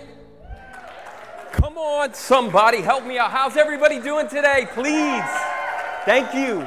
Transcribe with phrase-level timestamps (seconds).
[1.50, 3.32] Come on, somebody, help me out.
[3.32, 4.68] How's everybody doing today?
[4.74, 5.24] Please.
[6.04, 6.64] Thank you.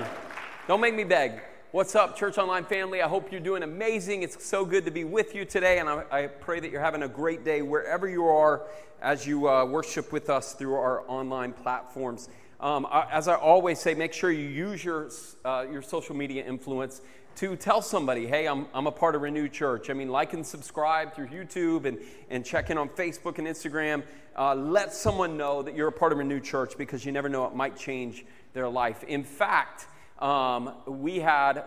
[0.68, 1.42] Don't make me beg.
[1.74, 3.02] What's up, Church Online family?
[3.02, 4.24] I hope you're doing amazing.
[4.24, 7.04] It's so good to be with you today, and I, I pray that you're having
[7.04, 8.64] a great day wherever you are
[9.02, 12.28] as you uh, worship with us through our online platforms.
[12.60, 15.12] Um, I, as I always say, make sure you use your,
[15.46, 17.04] uh, your social media influence
[17.38, 19.90] to tell somebody, hey, I'm, I'm a part of Renew Church.
[19.90, 24.04] I mean, like and subscribe through YouTube and, and check in on Facebook and Instagram.
[24.38, 27.46] Uh, let someone know that you're a part of Renew Church because you never know,
[27.46, 29.06] it might change their life.
[29.06, 29.88] In fact,
[30.22, 31.64] um, we had,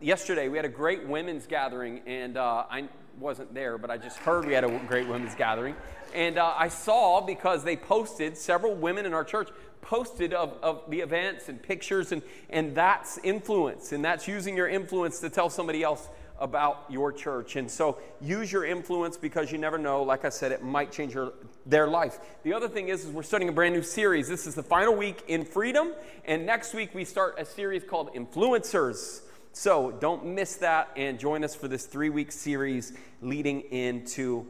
[0.00, 2.88] yesterday, we had a great women's gathering, and uh, I
[3.18, 5.74] wasn't there, but I just heard we had a great women's gathering.
[6.14, 9.48] And uh, I saw because they posted, several women in our church
[9.80, 14.68] posted of, of the events and pictures, and, and that's influence, and that's using your
[14.68, 17.56] influence to tell somebody else about your church.
[17.56, 20.02] And so use your influence because you never know.
[20.02, 21.32] Like I said, it might change your,
[21.64, 22.18] their life.
[22.42, 24.28] The other thing is, is we're starting a brand new series.
[24.28, 25.92] This is the final week in freedom.
[26.24, 29.22] And next week we start a series called Influencers.
[29.52, 32.92] So don't miss that and join us for this three week series
[33.22, 34.46] leading into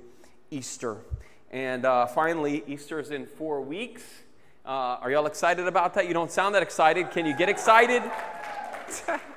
[0.50, 0.96] Easter.
[1.50, 4.02] And uh, finally, Easter is in four weeks.
[4.64, 6.08] Uh, are y'all excited about that?
[6.08, 7.12] You don't sound that excited.
[7.12, 8.02] Can you get excited?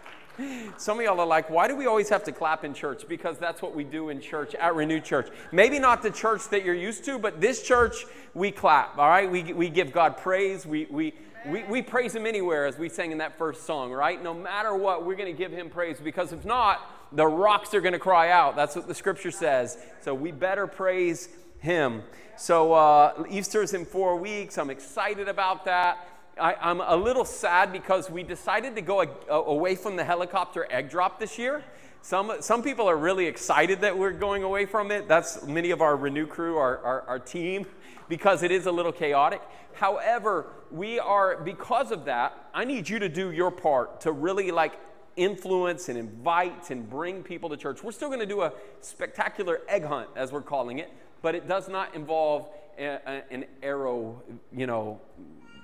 [0.77, 3.07] Some of y'all are like, why do we always have to clap in church?
[3.07, 5.29] Because that's what we do in church at Renew Church.
[5.51, 9.29] Maybe not the church that you're used to, but this church, we clap, all right?
[9.29, 10.65] We, we give God praise.
[10.65, 11.13] We, we,
[11.47, 14.21] we, we praise Him anywhere, as we sang in that first song, right?
[14.21, 16.79] No matter what, we're going to give Him praise because if not,
[17.11, 18.55] the rocks are going to cry out.
[18.55, 19.77] That's what the scripture says.
[20.01, 21.29] So we better praise
[21.59, 22.03] Him.
[22.37, 24.57] So uh, Easter's in four weeks.
[24.57, 26.07] I'm excited about that.
[26.39, 30.03] I, am a little sad because we decided to go a, a, away from the
[30.03, 31.63] helicopter egg drop this year.
[32.01, 35.07] Some, some people are really excited that we're going away from it.
[35.07, 37.65] That's many of our Renew crew, our, our, our team,
[38.07, 39.41] because it is a little chaotic.
[39.73, 44.51] However, we are, because of that, I need you to do your part to really
[44.51, 44.79] like
[45.17, 47.83] influence and invite and bring people to church.
[47.83, 51.47] We're still going to do a spectacular egg hunt, as we're calling it, but it
[51.47, 54.23] does not involve a, a, an arrow,
[54.55, 55.01] you know,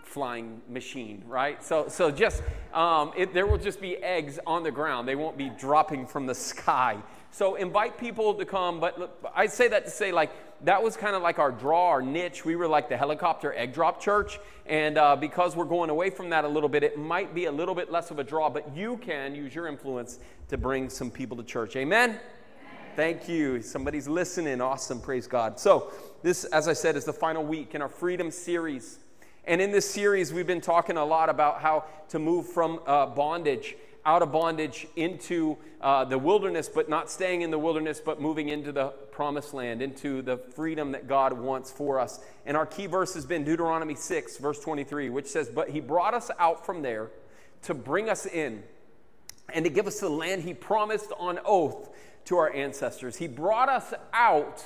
[0.06, 1.64] flying machine, right?
[1.64, 2.42] So, so just
[2.74, 5.08] um, it, there will just be eggs on the ground.
[5.08, 6.98] They won't be dropping from the sky.
[7.32, 8.80] So invite people to come.
[8.80, 10.32] But I say that to say like
[10.64, 12.46] that was kind of like our draw, our niche.
[12.46, 16.30] We were like the helicopter egg drop church, and uh, because we're going away from
[16.30, 18.50] that a little bit, it might be a little bit less of a draw.
[18.50, 21.76] But you can use your influence to bring some people to church.
[21.76, 22.20] Amen.
[22.96, 23.62] Thank you.
[23.62, 24.62] Somebody's listening.
[24.62, 25.02] Awesome.
[25.02, 25.60] Praise God.
[25.60, 25.92] So,
[26.24, 29.00] this, as I said, is the final week in our Freedom series.
[29.48, 33.06] And in this series, we've been talking a lot about how to move from uh,
[33.06, 38.20] bondage, out of bondage, into uh, the wilderness, but not staying in the wilderness, but
[38.20, 42.20] moving into the promised land, into the freedom that God wants for us.
[42.48, 46.16] And our key verse has been Deuteronomy 6, verse 23, which says, But he brought
[46.16, 47.12] us out from there
[47.64, 48.64] to bring us in
[49.54, 51.90] and to give us the land he promised on oath
[52.26, 53.18] to our ancestors.
[53.18, 54.66] He brought us out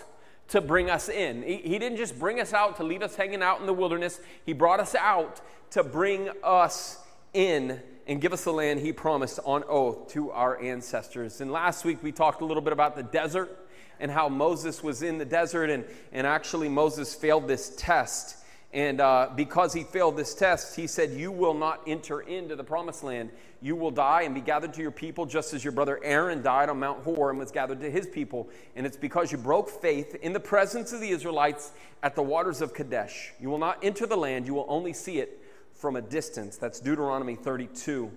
[0.50, 1.44] to bring us in.
[1.44, 4.20] He, he, didn't just bring us out to leave us hanging out in the wilderness,
[4.46, 6.98] He brought us out to bring us
[7.34, 11.42] in and give us the land He promised on oath to our ancestors.
[11.42, 13.68] And last week we talked a little bit about the desert
[14.00, 18.38] and how Moses was in the desert, and, and actually Moses failed this test.
[18.72, 22.64] And uh, because he failed this test, he said, You will not enter into the
[22.64, 23.32] promised land.
[23.62, 26.70] You will die and be gathered to your people, just as your brother Aaron died
[26.70, 28.48] on Mount Hor and was gathered to his people.
[28.76, 31.72] And it's because you broke faith in the presence of the Israelites
[32.04, 33.34] at the waters of Kadesh.
[33.40, 35.42] You will not enter the land, you will only see it
[35.74, 36.58] from a distance.
[36.58, 38.12] That's Deuteronomy 32.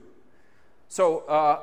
[0.88, 1.60] So uh,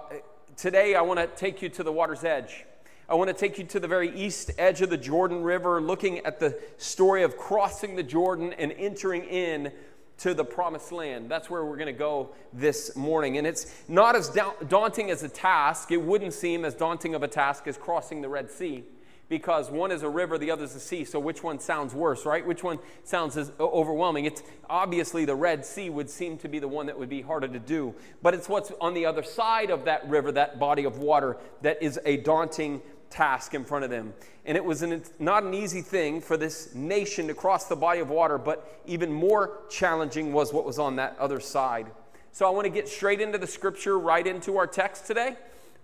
[0.58, 2.66] today I want to take you to the water's edge.
[3.10, 6.20] I want to take you to the very east edge of the Jordan River, looking
[6.20, 9.72] at the story of crossing the Jordan and entering in
[10.20, 11.28] to the promised land.
[11.28, 13.40] That's where we're going to go this morning.
[13.40, 14.30] And it's not as
[14.68, 15.92] daunting as a task.
[15.92, 18.84] It wouldn't seem as daunting of a task as crossing the Red Sea
[19.28, 21.06] because one is a river, the other is a sea.
[21.06, 22.46] So which one sounds worse, right?
[22.46, 24.26] Which one sounds as overwhelming?
[24.26, 27.48] It's obviously the Red Sea would seem to be the one that would be harder
[27.48, 27.96] to do.
[28.22, 31.82] But it's what's on the other side of that river, that body of water, that
[31.82, 34.14] is a daunting task in front of them.
[34.46, 38.00] And it was an, not an easy thing for this nation to cross the body
[38.00, 41.88] of water, but even more challenging was what was on that other side.
[42.32, 45.36] So I want to get straight into the scripture, right into our text today.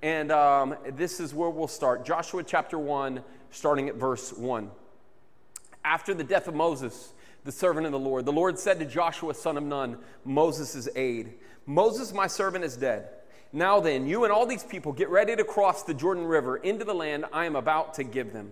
[0.01, 4.69] And um, this is where we'll start Joshua chapter 1, starting at verse 1.
[5.83, 7.13] After the death of Moses,
[7.43, 11.33] the servant of the Lord, the Lord said to Joshua, son of Nun, Moses' aide,
[11.65, 13.07] Moses, my servant, is dead.
[13.55, 16.83] Now then, you and all these people get ready to cross the Jordan River into
[16.83, 18.51] the land I am about to give them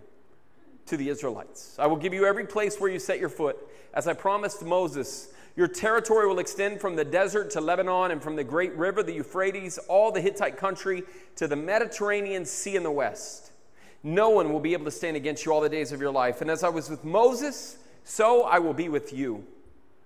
[0.85, 1.75] to the Israelites.
[1.77, 3.57] I will give you every place where you set your foot,
[3.93, 5.27] as I promised Moses.
[5.57, 9.11] Your territory will extend from the desert to Lebanon and from the great river, the
[9.11, 11.03] Euphrates, all the Hittite country
[11.35, 13.51] to the Mediterranean Sea in the west.
[14.03, 16.39] No one will be able to stand against you all the days of your life.
[16.39, 19.45] And as I was with Moses, so I will be with you.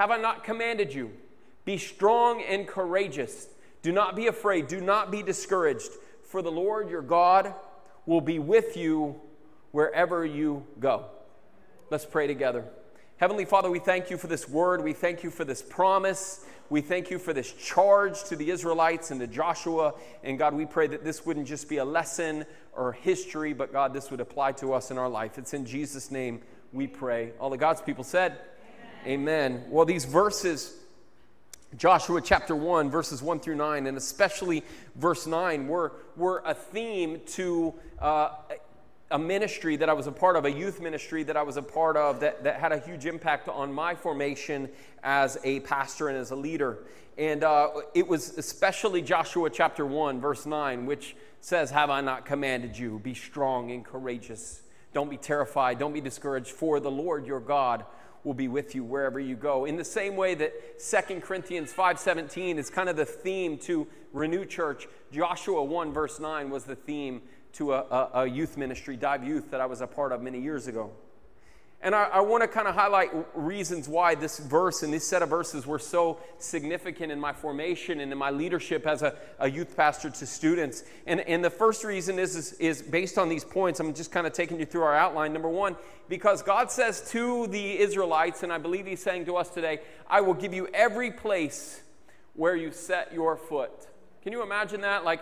[0.00, 1.10] Have I not commanded you?
[1.66, 3.48] Be strong and courageous.
[3.82, 4.66] Do not be afraid.
[4.66, 5.90] Do not be discouraged,
[6.22, 7.52] for the Lord your God
[8.06, 9.20] will be with you
[9.72, 11.04] wherever you go.
[11.90, 12.64] Let's pray together.
[13.18, 14.82] Heavenly Father, we thank you for this word.
[14.82, 16.46] We thank you for this promise.
[16.70, 19.92] We thank you for this charge to the Israelites and to Joshua.
[20.24, 23.92] And God, we pray that this wouldn't just be a lesson or history, but God,
[23.92, 25.36] this would apply to us in our life.
[25.36, 26.40] It's in Jesus' name
[26.72, 27.32] we pray.
[27.38, 28.38] All the God's people said,
[29.06, 29.64] Amen.
[29.70, 30.74] Well, these verses,
[31.78, 34.62] Joshua chapter 1, verses 1 through 9, and especially
[34.94, 37.74] verse 9, were, were a theme to.
[37.98, 38.30] Uh,
[39.12, 41.62] a ministry that I was a part of, a youth ministry that I was a
[41.62, 44.68] part of that, that had a huge impact on my formation
[45.02, 46.78] as a pastor and as a leader.
[47.18, 52.24] And uh, it was especially Joshua chapter 1, verse 9, which says, Have I not
[52.24, 53.00] commanded you?
[53.00, 54.62] Be strong and courageous.
[54.94, 55.80] Don't be terrified.
[55.80, 57.84] Don't be discouraged, for the Lord your God
[58.24, 59.64] will be with you wherever you go.
[59.64, 64.44] In the same way that 2 Corinthians 5:17 is kind of the theme to Renew
[64.44, 67.22] Church, Joshua 1 verse 9 was the theme
[67.52, 70.40] to a, a, a youth ministry, Dive Youth, that I was a part of many
[70.40, 70.90] years ago.
[71.82, 75.22] And I, I want to kind of highlight reasons why this verse and this set
[75.22, 79.50] of verses were so significant in my formation and in my leadership as a, a
[79.50, 80.84] youth pastor to students.
[81.06, 83.80] And, and the first reason is, is, is based on these points.
[83.80, 85.32] I'm just kind of taking you through our outline.
[85.32, 85.74] Number one,
[86.10, 90.20] because God says to the Israelites, and I believe He's saying to us today, I
[90.20, 91.80] will give you every place
[92.34, 93.86] where you set your foot.
[94.22, 95.04] Can you imagine that?
[95.04, 95.20] Like,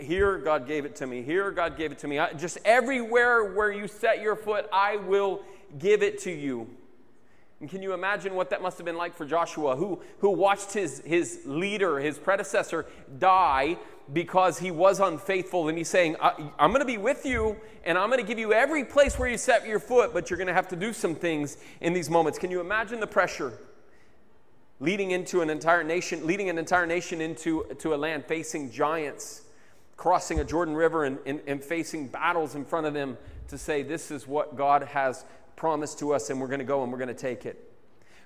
[0.00, 1.22] here, God gave it to me.
[1.22, 2.18] Here, God gave it to me.
[2.18, 5.42] I, just everywhere where you set your foot, I will
[5.78, 6.68] give it to you.
[7.60, 10.72] And can you imagine what that must have been like for Joshua, who, who watched
[10.72, 12.86] his, his leader, his predecessor,
[13.18, 13.76] die
[14.12, 15.68] because he was unfaithful?
[15.68, 18.52] And he's saying, I'm going to be with you, and I'm going to give you
[18.52, 21.16] every place where you set your foot, but you're going to have to do some
[21.16, 22.38] things in these moments.
[22.38, 23.52] Can you imagine the pressure?
[24.78, 29.42] Leading into an entire nation, leading an entire nation into to a land facing giants
[29.98, 33.18] crossing a Jordan River and, and, and facing battles in front of them
[33.48, 35.26] to say, This is what God has
[35.58, 37.68] promised to us, and we're going to go and we're going to take it.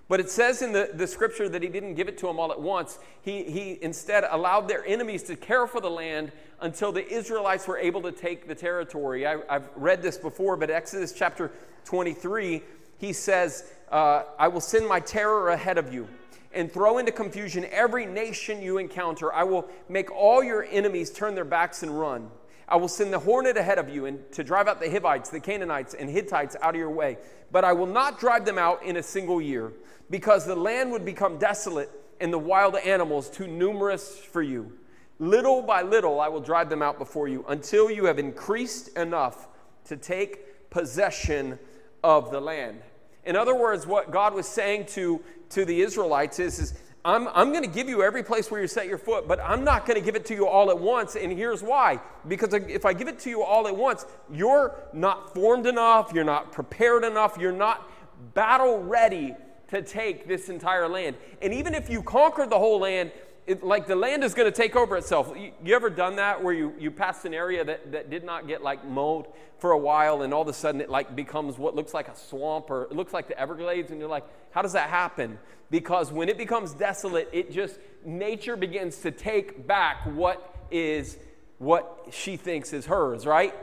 [0.08, 2.52] But it says in the, the scripture that he didn't give it to them all
[2.52, 2.99] at once.
[3.23, 7.79] He, he instead allowed their enemies to care for the land until the Israelites were
[7.79, 9.26] able to take the territory.
[9.26, 11.50] I, have read this before, but Exodus chapter
[11.87, 12.62] 23,
[12.99, 16.09] he says, uh, I will send my terror ahead of you
[16.52, 19.33] and throw into confusion every nation you encounter.
[19.33, 22.30] I will make all your enemies turn their backs and run.
[22.69, 25.40] I will send the hornet ahead of you and to drive out the Hivites, the
[25.40, 27.19] Canaanites, and Hittites out of your way.
[27.50, 29.73] But I will not drive them out in a single year,
[30.11, 31.90] because the land would become desolate
[32.21, 34.73] and the wild animals too numerous for you.
[35.19, 39.49] Little by little, I will drive them out before you until you have increased enough
[39.87, 41.59] to take possession
[42.02, 42.81] of the land.
[43.25, 47.50] In other words, what God was saying to, to the Israelites is, is I'm, I'm
[47.50, 49.99] going to give you every place where you set your foot, but I'm not going
[49.99, 51.16] to give it to you all at once.
[51.16, 52.00] And here's why.
[52.28, 56.23] Because if I give it to you all at once, you're not formed enough, you're
[56.23, 57.90] not prepared enough, you're not
[58.35, 59.35] battle ready
[59.68, 61.16] to take this entire land.
[61.40, 63.11] And even if you conquer the whole land,
[63.46, 65.32] it, like the land is going to take over itself.
[65.37, 68.46] You, you, ever done that where you, you passed an area that, that did not
[68.46, 69.26] get like mowed
[69.58, 72.16] for a while and all of a sudden it like becomes what looks like a
[72.16, 75.38] swamp or it looks like the Everglades and you're like, how does that happen?
[75.70, 81.18] Because when it becomes desolate, it just, nature begins to take back what is,
[81.58, 83.54] what she thinks is hers, right?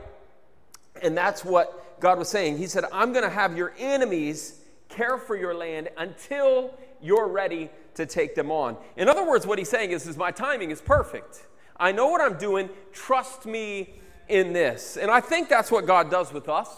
[1.02, 2.58] And that's what God was saying.
[2.58, 4.58] He said, I'm going to have your enemies
[4.88, 8.76] care for your land until you're ready to take them on.
[8.96, 11.46] In other words, what he's saying is, is my timing is perfect.
[11.76, 12.68] I know what I'm doing.
[12.92, 13.94] Trust me
[14.28, 14.96] in this.
[14.96, 16.68] And I think that's what God does with us.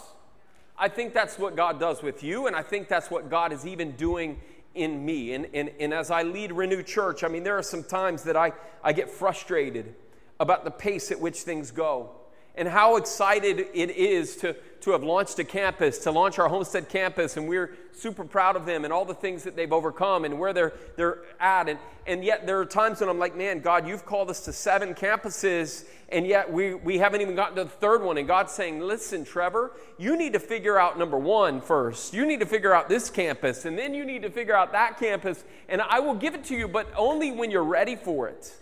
[0.77, 3.65] I think that's what God does with you, and I think that's what God is
[3.65, 4.39] even doing
[4.73, 5.33] in me.
[5.33, 8.35] And, and, and as I lead Renew Church, I mean, there are some times that
[8.35, 8.53] I,
[8.83, 9.93] I get frustrated
[10.39, 12.09] about the pace at which things go
[12.55, 16.89] and how excited it is to, to have launched a campus, to launch our Homestead
[16.89, 20.37] campus, and we're super proud of them and all the things that they've overcome and
[20.37, 21.69] where they're, they're at.
[21.69, 24.51] And, and yet there are times when I'm like, man, God, you've called us to
[24.51, 28.17] seven campuses, and yet we, we haven't even gotten to the third one.
[28.17, 32.13] And God's saying, listen, Trevor, you need to figure out number one first.
[32.13, 34.99] You need to figure out this campus, and then you need to figure out that
[34.99, 38.53] campus, and I will give it to you, but only when you're ready for it.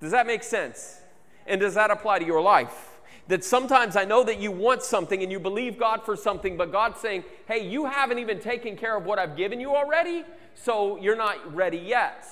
[0.00, 0.98] Does that make sense?
[1.46, 2.89] And does that apply to your life?
[3.30, 6.72] That sometimes I know that you want something and you believe God for something, but
[6.72, 10.96] God's saying, hey, you haven't even taken care of what I've given you already, so
[11.00, 12.26] you're not ready yet.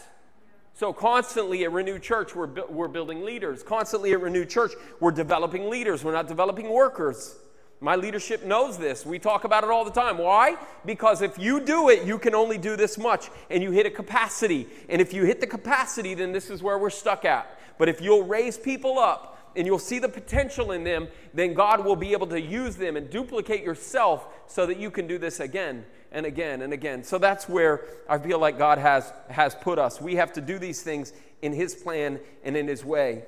[0.75, 3.62] So, constantly at Renew Church, we're, bu- we're building leaders.
[3.62, 6.05] Constantly at Renew Church, we're developing leaders.
[6.05, 7.37] We're not developing workers.
[7.81, 9.07] My leadership knows this.
[9.07, 10.19] We talk about it all the time.
[10.19, 10.57] Why?
[10.85, 13.90] Because if you do it, you can only do this much, and you hit a
[13.90, 14.67] capacity.
[14.88, 17.57] And if you hit the capacity, then this is where we're stuck at.
[17.78, 21.85] But if you'll raise people up, and you'll see the potential in them, then God
[21.85, 25.40] will be able to use them and duplicate yourself so that you can do this
[25.40, 27.05] again and again and again.
[27.05, 30.00] So that's where I feel like God has, has put us.
[30.00, 31.12] We have to do these things
[31.43, 33.25] in His plan and in His way.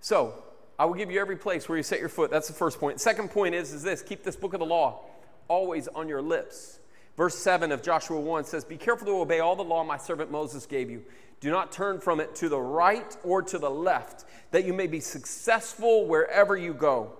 [0.00, 0.34] So,
[0.78, 2.30] I will give you every place where you set your foot.
[2.30, 3.00] That's the first point.
[3.00, 5.00] Second point is, is this keep this book of the law
[5.48, 6.78] always on your lips.
[7.16, 10.32] Verse 7 of Joshua 1 says, Be careful to obey all the law my servant
[10.32, 11.04] Moses gave you.
[11.40, 14.86] Do not turn from it to the right or to the left, that you may
[14.86, 17.12] be successful wherever you go.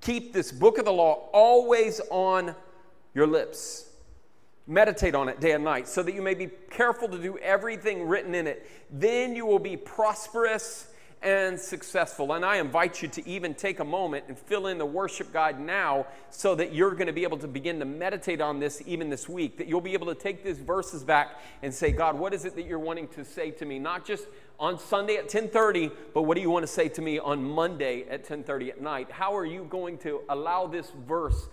[0.00, 2.54] Keep this book of the law always on
[3.14, 3.90] your lips.
[4.66, 8.06] Meditate on it day and night, so that you may be careful to do everything
[8.08, 8.68] written in it.
[8.90, 10.88] Then you will be prosperous
[11.22, 12.32] and successful.
[12.32, 15.58] And I invite you to even take a moment and fill in the worship guide
[15.58, 19.10] now so that you're going to be able to begin to meditate on this even
[19.10, 19.58] this week.
[19.58, 22.54] That you'll be able to take these verses back and say, God, what is it
[22.56, 23.78] that you're wanting to say to me?
[23.78, 24.26] Not just
[24.58, 28.06] on Sunday at 10:30, but what do you want to say to me on Monday
[28.08, 29.10] at 10:30 at night?
[29.10, 31.48] How are you going to allow this verse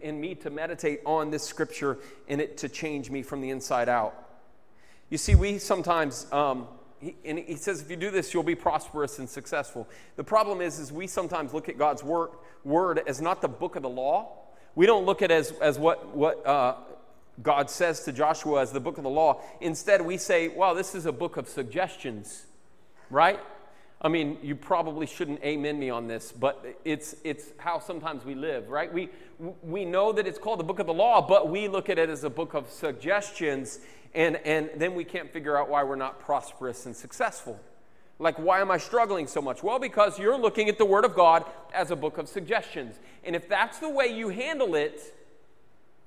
[0.00, 1.98] in me to meditate on this scripture
[2.28, 4.14] and it to change me from the inside out?
[5.10, 6.68] You see, we sometimes um,
[7.00, 9.88] he, and he says, if you do this, you'll be prosperous and successful.
[10.16, 12.30] The problem is, is we sometimes look at God's word,
[12.64, 14.36] word as not the book of the law.
[14.74, 16.76] We don't look at it as, as what, what uh,
[17.42, 19.40] God says to Joshua as the book of the law.
[19.60, 22.46] Instead, we say, wow, this is a book of suggestions,
[23.08, 23.40] right?
[24.02, 28.34] I mean, you probably shouldn't amen me on this, but it's, it's how sometimes we
[28.34, 28.92] live, right?
[28.92, 29.10] We,
[29.62, 32.08] we know that it's called the book of the law, but we look at it
[32.08, 33.80] as a book of suggestions
[34.14, 37.60] and, and then we can't figure out why we're not prosperous and successful.
[38.18, 39.62] Like, why am I struggling so much?
[39.62, 42.98] Well, because you're looking at the Word of God as a book of suggestions.
[43.24, 45.14] And if that's the way you handle it,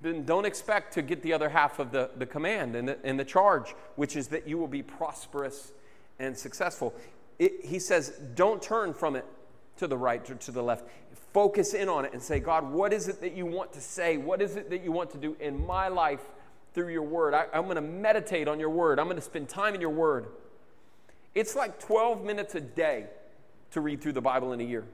[0.01, 3.19] then don't expect to get the other half of the, the command and the, and
[3.19, 5.71] the charge, which is that you will be prosperous
[6.19, 6.93] and successful.
[7.39, 9.25] It, he says, don't turn from it
[9.77, 10.85] to the right or to the left.
[11.33, 14.17] Focus in on it and say, God, what is it that you want to say?
[14.17, 16.21] What is it that you want to do in my life
[16.73, 17.33] through your word.
[17.33, 18.99] I, am going to meditate on your word.
[18.99, 20.27] I'm going to spend time in your word.
[21.35, 23.05] It's like 12 minutes a day
[23.71, 24.85] to read through the Bible in a year.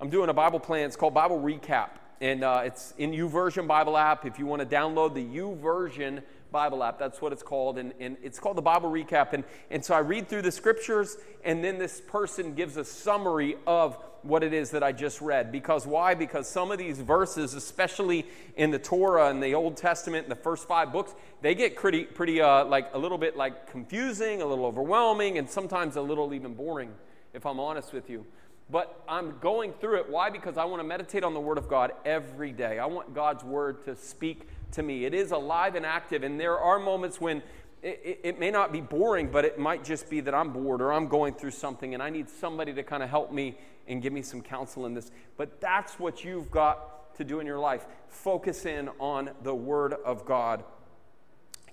[0.00, 0.86] I'm doing a Bible plan.
[0.86, 1.90] It's called Bible Recap,
[2.20, 4.26] and uh, it's in YouVersion Bible app.
[4.26, 8.16] If you want to download the YouVersion Bible app, that's what it's called, and, and
[8.22, 9.32] it's called the Bible Recap.
[9.32, 13.56] And, and so I read through the scriptures, and then this person gives a summary
[13.66, 15.52] of what it is that I just read.
[15.52, 16.14] Because why?
[16.14, 18.26] Because some of these verses, especially
[18.56, 22.04] in the Torah and the Old Testament, and the first five books, they get pretty,
[22.04, 26.34] pretty uh, like a little bit like confusing, a little overwhelming, and sometimes a little
[26.34, 26.92] even boring,
[27.34, 28.26] if I'm honest with you.
[28.68, 30.10] But I'm going through it.
[30.10, 30.28] Why?
[30.30, 32.80] Because I want to meditate on the Word of God every day.
[32.80, 35.04] I want God's Word to speak to me.
[35.04, 37.42] It is alive and active, and there are moments when
[37.82, 40.92] it, it, may not be boring, but it might just be that I'm bored or
[40.92, 44.12] I'm going through something and I need somebody to kind of help me and give
[44.12, 45.10] me some counsel in this.
[45.36, 47.86] But that's what you've got to do in your life.
[48.08, 50.64] Focus in on the Word of God.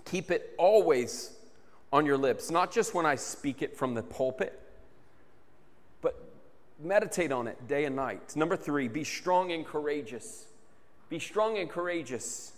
[0.06, 1.34] Keep it always
[1.92, 4.60] on your lips, not just when I speak it from the pulpit,
[6.02, 6.16] but
[6.80, 8.36] meditate on it day and night.
[8.36, 10.46] Number three, be strong and courageous.
[11.10, 12.53] Be strong and courageous.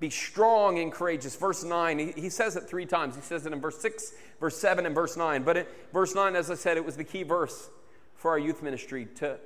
[0.00, 1.36] Be strong and courageous.
[1.36, 3.14] Verse 9, he, says it three times.
[3.14, 5.44] He says it in verse 6, verse 7, and verse 9.
[5.44, 7.70] But it, verse 9, as I said, it was the key verse
[8.16, 9.38] for our youth ministry to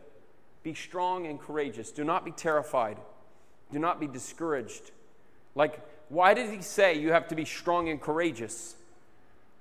[0.62, 1.90] be strong and courageous.
[1.90, 2.96] Do not be terrified.
[3.70, 4.90] Do not be discouraged.
[5.54, 8.74] Like, why did he say you have to be strong and courageous?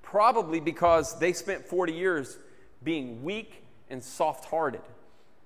[0.02, 2.38] Probably because they spent 40 years
[2.82, 4.82] being weak and soft hearted.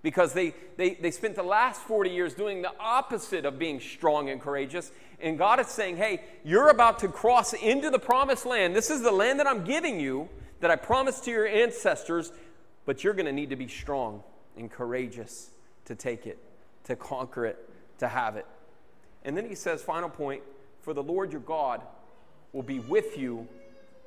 [0.02, 4.28] because they, they, they spent the last 40 years doing the opposite of being strong
[4.30, 4.90] and courageous.
[5.22, 8.74] And God is saying, hey, you're about to cross into the promised land.
[8.74, 10.28] This is the land that I'm giving you,
[10.60, 12.32] that I promised to your ancestors,
[12.84, 14.22] but you're going to need to be strong
[14.56, 15.50] and courageous
[15.84, 16.38] to take it,
[16.84, 18.46] to conquer it, to have it.
[19.24, 20.42] And then he says, final point,
[20.80, 21.80] for the Lord your God
[22.52, 23.46] will be with you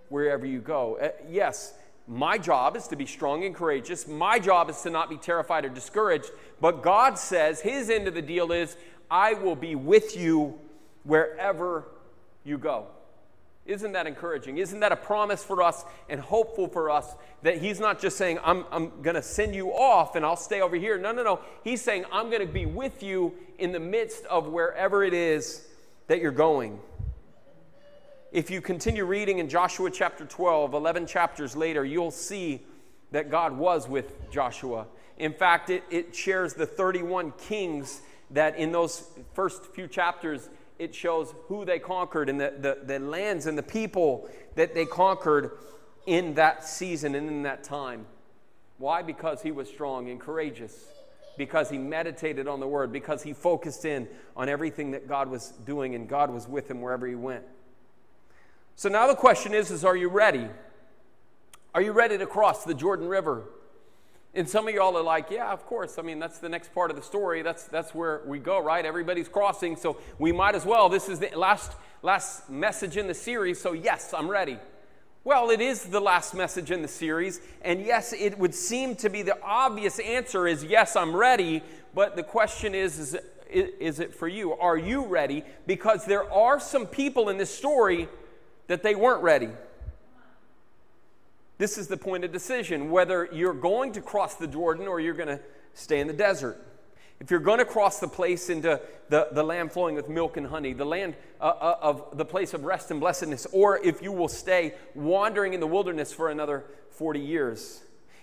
[0.10, 0.98] wherever you go.
[0.98, 1.74] Uh, yes,
[2.07, 4.07] my job is to be strong and courageous.
[4.07, 6.29] My job is to not be terrified or discouraged.
[6.62, 8.75] But God says his end of the deal is,
[9.10, 10.60] I will be with you
[11.05, 11.85] wherever
[12.43, 12.88] you go.
[13.65, 14.59] Isn't that encouraging?
[14.59, 18.38] Isn't that a promise for us and hopeful for us that He's not just saying,
[18.43, 21.00] I'm, I'm going to send you off and I'll stay over here?
[21.00, 21.39] No, no, no.
[21.63, 25.65] He's saying, I'm going to be with you in the midst of wherever it is
[26.07, 26.79] that you're going.
[28.31, 32.62] If you continue reading in Joshua chapter 12, 11 chapters later, you'll see
[33.12, 34.85] that God was with Joshua.
[35.17, 40.94] In fact, it, it shares the 31 kings that in those first few chapters, it
[40.94, 45.51] shows who they conquered and the, the, the lands and the people that they conquered
[46.05, 48.05] in that season and in that time.
[48.77, 49.01] Why?
[49.01, 50.86] Because he was strong and courageous,
[51.38, 55.53] because he meditated on the word, because he focused in on everything that God was
[55.65, 57.44] doing and God was with him wherever he went.
[58.75, 60.48] So now the question is, is are you ready?
[61.74, 63.44] Are you ready to cross the Jordan River?
[64.35, 65.97] And some of y'all are like, yeah, of course.
[65.97, 67.41] I mean, that's the next part of the story.
[67.41, 68.85] That's, that's where we go, right?
[68.85, 70.89] Everybody's crossing, so we might as well.
[70.89, 74.59] This is the last, last message in the series, so yes, I'm ready.
[75.23, 79.09] Well, it is the last message in the series, and yes, it would seem to
[79.09, 81.63] be the obvious answer is yes, I'm ready,
[81.95, 83.17] but the question is, is,
[83.49, 84.53] is it for you?
[84.53, 85.43] Are you ready?
[85.65, 88.09] Because there are some people in this story
[88.67, 89.49] that they weren't ready.
[91.57, 95.13] This is the point of decision whether you're going to cross the Jordan or you're
[95.13, 95.39] going to
[95.74, 96.62] stay in the desert.
[97.19, 100.47] If you're going to cross the place into the, the land flowing with milk and
[100.47, 104.11] honey, the land uh, uh, of the place of rest and blessedness, or if you
[104.11, 107.81] will stay wandering in the wilderness for another 40 years.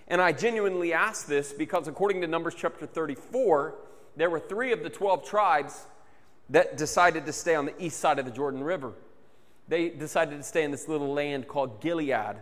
[0.08, 3.76] And I genuinely ask this because according to Numbers chapter 34,
[4.16, 5.86] there were three of the 12 tribes
[6.50, 8.92] that decided to stay on the east side of the Jordan River
[9.68, 12.36] they decided to stay in this little land called Gilead.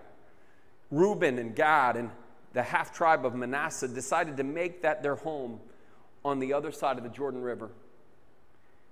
[0.90, 2.10] Reuben and Gad and
[2.52, 5.60] the half tribe of Manasseh decided to make that their home
[6.24, 7.70] on the other side of the Jordan River.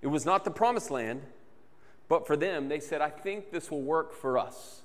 [0.01, 1.23] It was not the promised land,
[2.09, 4.83] but for them, they said, I think this will work for us.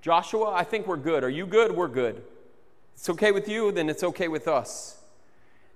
[0.00, 1.24] Joshua, I think we're good.
[1.24, 1.72] Are you good?
[1.72, 2.22] We're good.
[2.94, 4.98] It's okay with you, then it's okay with us.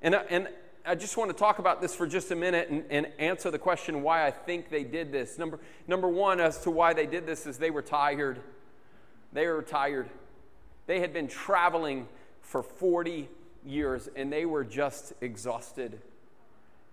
[0.01, 0.49] And, uh, and
[0.87, 3.59] I just want to talk about this for just a minute and, and, answer the
[3.59, 5.37] question why I think they did this.
[5.37, 8.41] Number, number one, as to why they did this, is they were tired.
[9.33, 10.09] They were tired.
[10.88, 12.09] They had been traveling
[12.40, 13.29] for 40
[13.64, 16.01] years and they were just exhausted.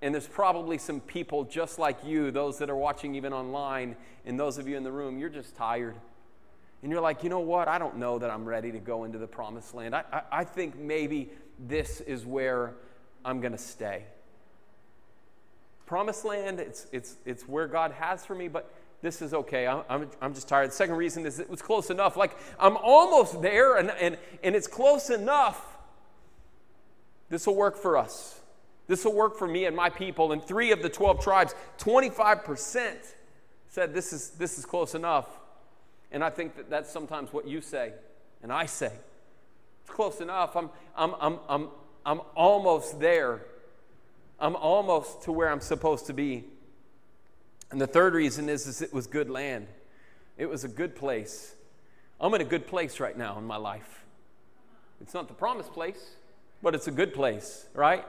[0.01, 4.37] And there's probably some people just like you, those that are watching even online, and
[4.37, 5.95] those of you in the room, you're just tired.
[6.83, 7.69] And you're like, you know what?
[7.69, 9.95] I don't know that I'm ready to go into the promised land.
[9.95, 12.73] I, I, I think maybe this is where
[13.23, 14.03] I'm going to stay.
[15.85, 18.71] Promised land, it's, it's, it's where God has for me, but
[19.05, 19.67] this is okay.
[19.67, 20.71] I'm, I'm, I'm just tired.
[20.71, 22.17] The second reason is it was close enough.
[22.17, 25.63] Like, I'm almost there, and, and, and it's close enough.
[27.29, 28.41] This will work for us.
[28.87, 30.31] This will work for me and my people.
[30.31, 32.95] And three of the 12 tribes, 25%
[33.67, 35.27] said this is, this is close enough.
[36.11, 37.93] And I think that that's sometimes what you say
[38.41, 38.91] and I say.
[39.83, 40.55] It's close enough.
[40.55, 41.67] I'm, I'm, I'm, I'm,
[42.07, 43.45] I'm almost there.
[44.39, 46.45] I'm almost to where I'm supposed to be.
[47.71, 49.67] And the third reason is, is it was good land.
[50.37, 51.55] It was a good place.
[52.19, 54.05] I'm in a good place right now in my life.
[55.01, 56.15] It's not the promised place,
[56.61, 58.05] but it's a good place, right?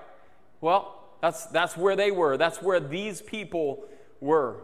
[0.60, 2.36] Well, that's, that's where they were.
[2.36, 3.84] That's where these people
[4.20, 4.62] were.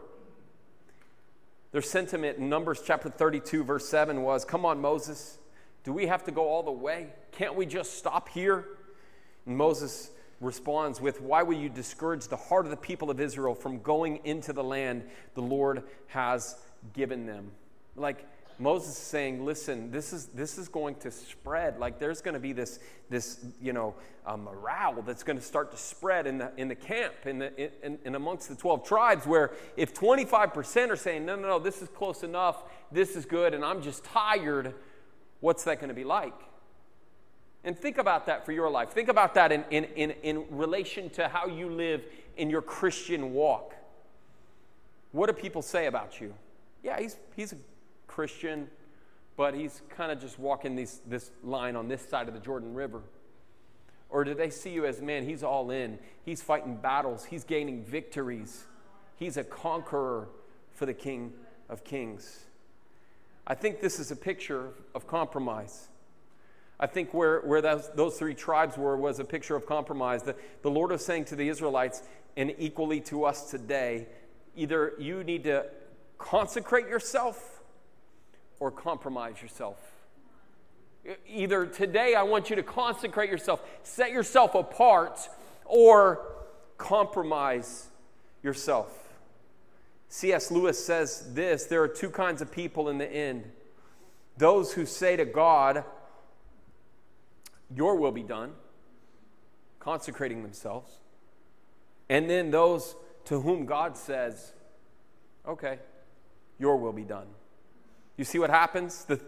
[1.73, 5.39] Their sentiment in Numbers chapter 32, verse 7 was Come on, Moses,
[5.85, 7.09] do we have to go all the way?
[7.33, 8.67] Can't we just stop here?
[9.47, 10.11] And Moses
[10.43, 14.21] responds with, Why will you discourage the heart of the people of Israel from going
[14.25, 16.57] into the land the Lord has
[16.93, 17.53] given them?
[17.97, 18.27] Like
[18.59, 21.79] Moses is saying, Listen, this is, this is going to spread.
[21.79, 22.79] Like there's going to be this,
[23.09, 23.95] this you know,
[24.27, 27.85] uh, morale that's going to start to spread in the, in the camp, in, the,
[27.85, 31.83] in, in amongst the 12 tribes, where if 25% are saying, No, no, no, this
[31.83, 34.75] is close enough, this is good, and I'm just tired,
[35.41, 36.35] what's that going to be like?
[37.65, 38.91] And think about that for your life.
[38.91, 42.05] Think about that in, in, in, in relation to how you live
[42.37, 43.75] in your Christian walk.
[45.13, 46.35] What do people say about you?
[46.83, 47.57] Yeah, he's, he's a
[48.09, 48.69] Christian,
[49.37, 52.75] but he's kind of just walking these, this line on this side of the Jordan
[52.75, 53.03] River.
[54.11, 55.99] Or do they see you as, man, he's all in?
[56.25, 58.65] He's fighting battles, he's gaining victories,
[59.17, 60.29] he's a conqueror
[60.73, 61.33] for the King
[61.69, 62.41] of Kings.
[63.47, 65.89] I think this is a picture of compromise.
[66.83, 70.25] I think where, where those, those three tribes were was a picture of compromise.
[70.25, 72.03] The, the Lord was saying to the Israelites,
[72.37, 74.09] and equally to us today,
[74.57, 75.67] either you need to
[76.19, 77.61] consecrate yourself
[78.59, 79.79] or compromise yourself.
[81.29, 85.21] Either today, I want you to consecrate yourself, set yourself apart,
[85.65, 86.21] or
[86.79, 87.91] compromise
[88.43, 88.89] yourself.
[90.09, 90.51] C.S.
[90.51, 93.53] Lewis says this there are two kinds of people in the end
[94.37, 95.85] those who say to God,
[97.75, 98.53] Your will be done,
[99.81, 100.99] consecrating themselves,
[102.09, 102.95] and then those
[103.27, 104.53] to whom God says,
[105.47, 105.79] Okay,
[106.59, 107.27] your will be done.
[108.17, 109.05] You see what happens?
[109.05, 109.21] The,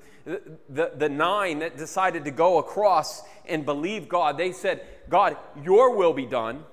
[0.69, 5.97] the, the nine that decided to go across and believe God, they said, God, your
[5.97, 6.65] will be done.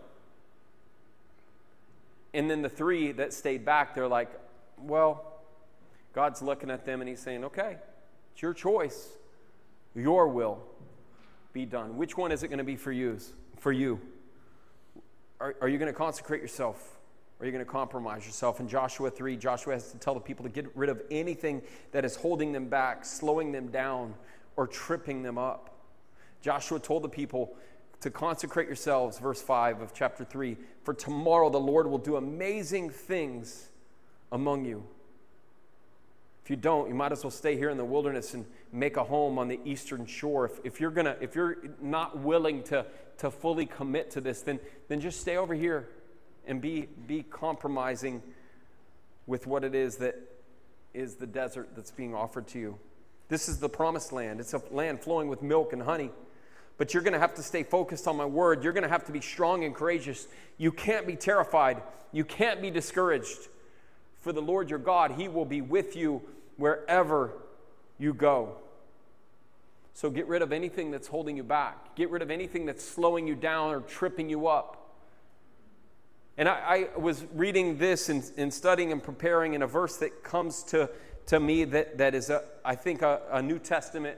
[2.34, 4.30] And then the three that stayed back, they're like,
[4.78, 5.42] well,
[6.14, 7.78] God's looking at them and he's saying, okay,
[8.34, 9.10] it's your choice.
[9.96, 10.60] Your will
[11.54, 11.98] be done.
[11.98, 13.18] Which one is it going to be for you?
[13.60, 14.00] For you?
[15.40, 16.98] Are, are you going to consecrate yourself?
[17.40, 18.60] Or are you going to compromise yourself?
[18.60, 21.62] In Joshua 3, Joshua has to tell the people to get rid of anything
[21.92, 24.14] that is holding them back, slowing them down,
[24.56, 25.70] or tripping them up.
[26.42, 27.56] Joshua told the people
[28.02, 32.90] to consecrate yourselves, verse 5 of chapter 3, for tomorrow the Lord will do amazing
[32.90, 33.70] things
[34.32, 34.84] among you.
[36.44, 39.04] If you don't, you might as well stay here in the wilderness and make a
[39.04, 40.46] home on the eastern shore.
[40.46, 42.86] If, if you're gonna, if you're not willing to,
[43.20, 45.90] to fully commit to this, then, then just stay over here
[46.48, 48.22] and be, be compromising
[49.28, 50.16] with what it is that
[50.94, 52.78] is the desert that's being offered to you.
[53.30, 54.40] This is the promised land.
[54.40, 56.12] It's a land flowing with milk and honey.
[56.78, 58.64] But you're going to have to stay focused on my word.
[58.64, 60.28] You're going to have to be strong and courageous.
[60.58, 61.82] You can't be terrified.
[62.12, 63.48] You can't be discouraged.
[64.20, 66.22] For the Lord your God, He will be with you
[66.58, 67.34] wherever
[68.02, 68.56] you go.
[69.94, 71.96] So get rid of anything that's holding you back.
[71.96, 74.78] Get rid of anything that's slowing you down or tripping you up.
[76.38, 80.24] And I, I was reading this and, and, studying and preparing in a verse that
[80.24, 80.90] comes to,
[81.28, 84.18] to me that, that is, a, I think, a, a New Testament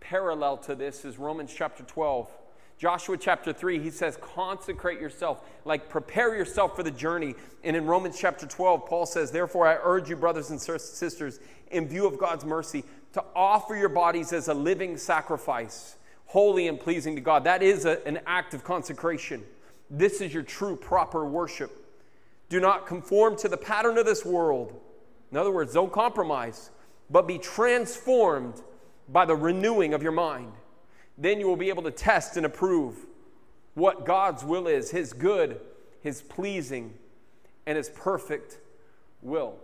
[0.00, 2.30] parallel to this is Romans chapter 12.
[2.78, 7.34] Joshua chapter 3, he says, consecrate yourself, like prepare yourself for the journey.
[7.64, 11.40] And in Romans chapter 12, Paul says, therefore, I urge you, brothers and sisters,
[11.72, 12.84] in view of God's mercy,
[13.18, 17.44] to offer your bodies as a living sacrifice, holy and pleasing to God.
[17.44, 19.42] That is a, an act of consecration.
[19.90, 21.70] This is your true, proper worship.
[22.48, 24.78] Do not conform to the pattern of this world.
[25.30, 26.70] In other words, don't compromise,
[27.10, 28.62] but be transformed
[29.08, 30.52] by the renewing of your mind.
[31.16, 33.06] Then you will be able to test and approve
[33.74, 35.60] what God's will is His good,
[36.02, 36.94] His pleasing,
[37.66, 38.58] and His perfect
[39.22, 39.56] will.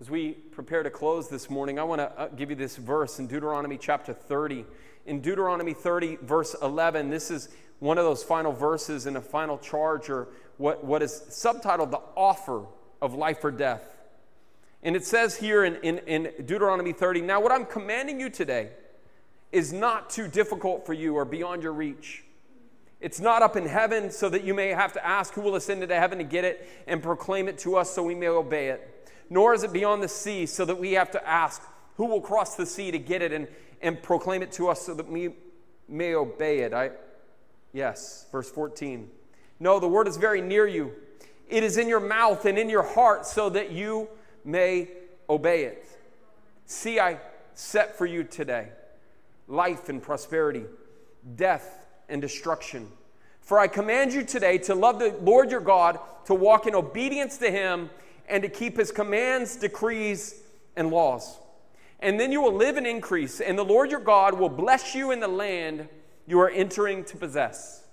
[0.00, 3.18] As we prepare to close this morning, I want to uh, give you this verse
[3.18, 4.64] in Deuteronomy chapter 30
[5.06, 9.58] in Deuteronomy 30, verse 11, this is one of those final verses in a final
[9.58, 12.64] charge, or what, what is subtitled the offer
[13.00, 13.82] of life or death.
[14.82, 18.70] And it says here in, in, in Deuteronomy 30, now what I'm commanding you today
[19.52, 22.24] is not too difficult for you or beyond your reach.
[23.00, 25.82] It's not up in heaven so that you may have to ask who will ascend
[25.82, 28.99] into heaven to get it and proclaim it to us so we may obey it.
[29.30, 31.62] Nor is it beyond the sea so that we have to ask
[31.96, 33.46] who will cross the sea to get it and,
[33.80, 35.30] and proclaim it to us so that we
[35.88, 36.74] may obey it.
[36.74, 36.90] I,
[37.72, 39.08] yes, verse 14.
[39.60, 40.92] No, the word is very near you.
[41.48, 44.08] It is in your mouth and in your heart so that you
[44.44, 44.88] may
[45.28, 45.84] obey it.
[46.66, 47.18] See, I
[47.54, 48.68] set for you today
[49.46, 50.64] life and prosperity,
[51.36, 52.88] death and destruction.
[53.40, 57.36] For I command you today to love the Lord your God, to walk in obedience
[57.38, 57.90] to him,
[58.30, 60.42] and to keep his commands, decrees,
[60.76, 61.38] and laws
[62.00, 65.10] and then you will live and increase, and the Lord your God will bless you
[65.10, 65.88] in the land
[66.26, 67.84] you are entering to possess.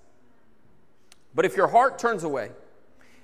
[1.35, 2.51] But if your heart turns away,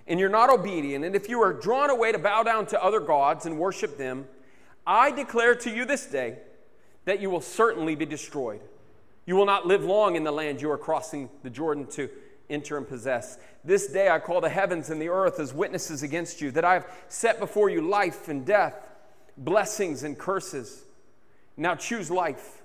[0.05, 2.99] and you're not obedient, and if you are drawn away to bow down to other
[2.99, 4.27] gods and worship them,
[4.85, 6.39] I declare to you this day
[7.05, 8.59] that you will certainly be destroyed.
[9.25, 12.09] You will not live long in the land you are crossing the Jordan to
[12.49, 13.37] enter and possess.
[13.63, 16.73] This day I call the heavens and the earth as witnesses against you, that I
[16.73, 18.75] have set before you life and death
[19.37, 20.83] blessings and curses.
[21.57, 22.61] Now choose life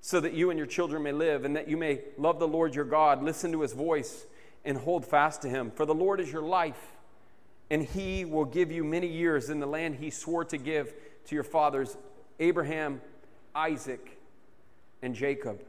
[0.00, 2.74] so that you and your children may live and that you may love the Lord
[2.74, 4.26] your God, listen to his voice,
[4.64, 5.70] and hold fast to him.
[5.70, 6.92] For the Lord is your life,
[7.70, 10.92] and he will give you many years in the land he swore to give
[11.26, 11.96] to your fathers,
[12.40, 13.00] Abraham,
[13.54, 14.18] Isaac,
[15.02, 15.62] and Jacob.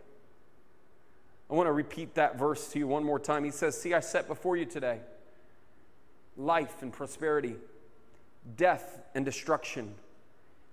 [1.50, 3.44] I want to repeat that verse to you one more time.
[3.44, 5.00] He says, See, I set before you today
[6.38, 7.56] life and prosperity,
[8.56, 9.96] death and destruction.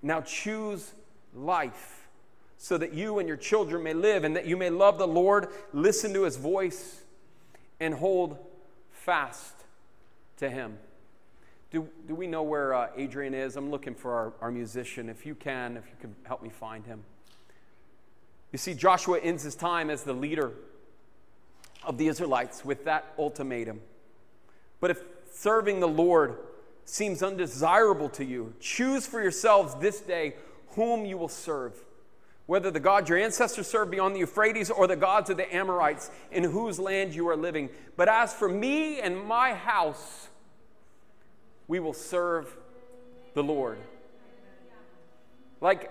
[0.02, 0.92] Now choose
[1.34, 2.08] life
[2.58, 5.48] so that you and your children may live and that you may love the Lord,
[5.72, 7.02] listen to his voice,
[7.80, 8.38] and hold
[8.90, 9.54] fast
[10.38, 10.78] to him.
[11.70, 13.56] Do, do we know where uh, Adrian is?
[13.56, 15.08] I'm looking for our, our musician.
[15.08, 17.02] If you can, if you can help me find him.
[18.52, 20.52] You see, Joshua ends his time as the leader
[21.84, 23.80] of the Israelites with that ultimatum.
[24.80, 26.36] But if serving the Lord
[26.84, 30.34] seems undesirable to you, choose for yourselves this day
[30.70, 31.74] whom you will serve.
[32.46, 36.10] Whether the God your ancestors served beyond the Euphrates or the gods of the Amorites
[36.30, 37.70] in whose land you are living.
[37.96, 40.28] But as for me and my house,
[41.66, 42.56] we will serve
[43.34, 43.78] the Lord.
[45.60, 45.90] Like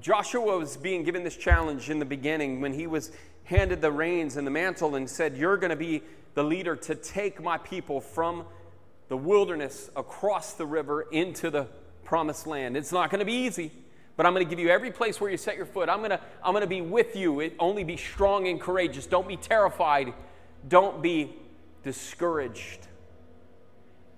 [0.00, 3.12] Joshua was being given this challenge in the beginning when he was
[3.44, 6.02] handed the reins and the mantle and said, You're going to be
[6.34, 8.44] the leader to take my people from
[9.08, 11.66] the wilderness across the river into the
[12.04, 12.76] promised land.
[12.76, 13.70] It's not going to be easy,
[14.16, 15.88] but I'm going to give you every place where you set your foot.
[15.88, 17.40] I'm going to, I'm going to be with you.
[17.40, 19.06] It, only be strong and courageous.
[19.06, 20.12] Don't be terrified.
[20.68, 21.34] Don't be
[21.82, 22.86] discouraged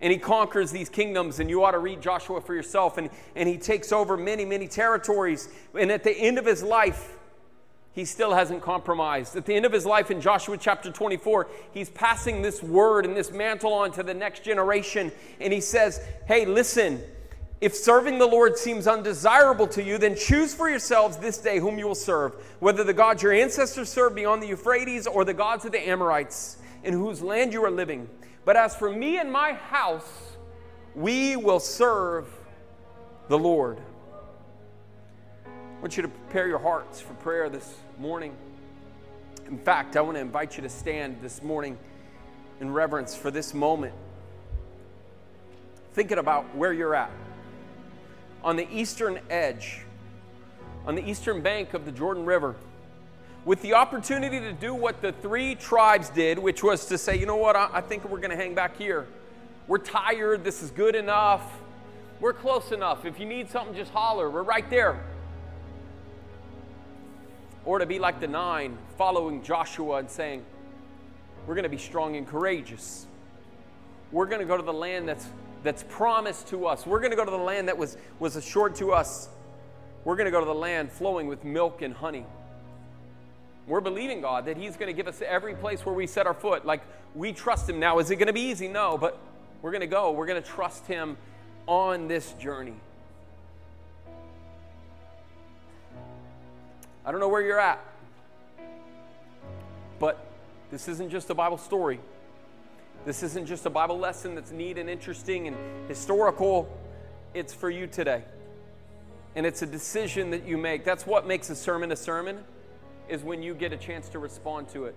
[0.00, 2.98] and he conquers these kingdoms and you ought to read joshua for yourself.
[2.98, 5.48] And, and he takes over many many territories.
[5.78, 7.14] And at the end of his life
[7.92, 9.34] he still hasn't compromised.
[9.34, 13.16] At the end of his life in joshua chapter 24 he's passing this word and
[13.16, 15.12] this mantle on to the next generation.
[15.40, 17.02] And he says hey listen
[17.61, 21.76] if serving the Lord seems undesirable to you, then choose for yourselves this day whom
[21.76, 25.64] you will serve, whether the gods your ancestors served beyond the Euphrates or the gods
[25.64, 28.08] of the Amorites in whose land you are living.
[28.48, 30.11] But as for me and my house,
[30.94, 32.26] we will serve
[33.28, 33.78] the Lord.
[35.44, 38.34] I want you to prepare your hearts for prayer this morning.
[39.48, 41.76] In fact, I want to invite you to stand this morning
[42.58, 43.92] in reverence for this moment.
[45.92, 47.11] Thinking about where you're at.
[48.42, 49.82] On the eastern edge,
[50.87, 52.56] on the eastern bank of the Jordan River
[53.48, 57.24] with the opportunity to do what the three tribes did, which was to say, you
[57.24, 59.06] know what, I, I think we're going to hang back here.
[59.66, 60.44] We're tired.
[60.44, 61.42] This is good enough.
[62.20, 63.06] We're close enough.
[63.06, 64.28] If you need something, just holler.
[64.28, 65.02] We're right there.
[67.64, 70.44] Or to be like the nine, following Joshua and saying,
[71.46, 73.06] we're going to be strong and courageous.
[74.12, 75.26] We're going to go to the land that's,
[75.62, 76.84] that's promised to us.
[76.84, 79.30] We're going to go to the land that was, was assured to us.
[80.04, 82.26] We're going to go to the land flowing with milk and honey.
[83.68, 86.35] We're believing God that He's going to give us every place where we set our
[86.35, 86.64] foot.
[86.64, 86.81] Like
[87.14, 87.78] we trust Him.
[87.78, 88.66] Now, is it going to be easy?
[88.66, 89.18] No, but
[89.61, 90.11] we're going to go.
[90.11, 91.18] We're going to trust Him
[91.66, 92.74] on this journey.
[97.04, 97.83] I don't know where you're at,
[99.98, 100.26] but
[100.70, 102.00] this isn't just a Bible story.
[103.04, 105.57] This isn't just a Bible lesson that's neat and interesting and
[105.88, 106.68] historical.
[107.33, 108.24] It's for you today.
[109.37, 110.85] And it's a decision that you make.
[110.85, 112.44] That's what makes a sermon a sermon
[113.08, 114.94] is when you get a chance to respond to it.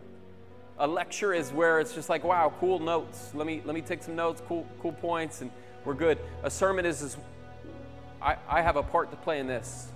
[0.79, 3.31] A lecture is where it's just like, wow, cool notes.
[3.33, 5.51] Let me let me take some notes, cool cool points, and
[5.85, 6.17] we're good.
[6.43, 7.17] A sermon is, is
[8.21, 9.89] I, I have a part to play in this.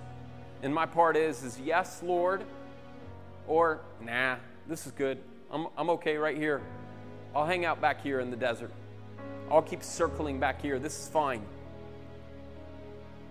[0.63, 2.43] And my part is is yes, Lord,
[3.47, 4.36] or nah,
[4.67, 5.19] this is good.
[5.51, 6.62] I'm, I'm okay right here.
[7.36, 8.71] I'll hang out back here in the desert.
[9.51, 10.80] I'll keep circling back here.
[10.80, 11.41] This is fine.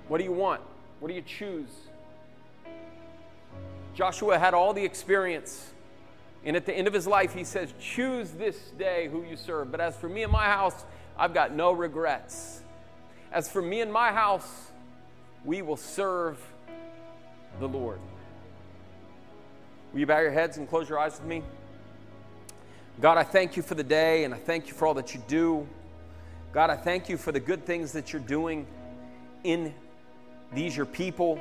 [0.08, 0.60] What do you want?
[1.00, 1.70] What do you choose?
[3.94, 5.70] Joshua had all the experience.
[6.44, 9.70] And at the end of his life, he says, Choose this day who you serve.
[9.70, 10.84] But as for me and my house,
[11.16, 12.60] I've got no regrets.
[13.32, 14.70] As for me and my house,
[15.44, 16.38] we will serve
[17.60, 17.98] the Lord.
[19.92, 21.42] Will you bow your heads and close your eyes with me?
[23.00, 25.22] God, I thank you for the day and I thank you for all that you
[25.26, 25.66] do.
[26.52, 28.66] God, I thank you for the good things that you're doing
[29.42, 29.74] in
[30.52, 31.40] these, your people.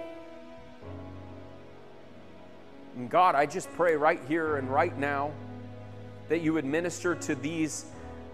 [2.96, 5.32] And God, I just pray right here and right now
[6.30, 7.86] that you would minister to these,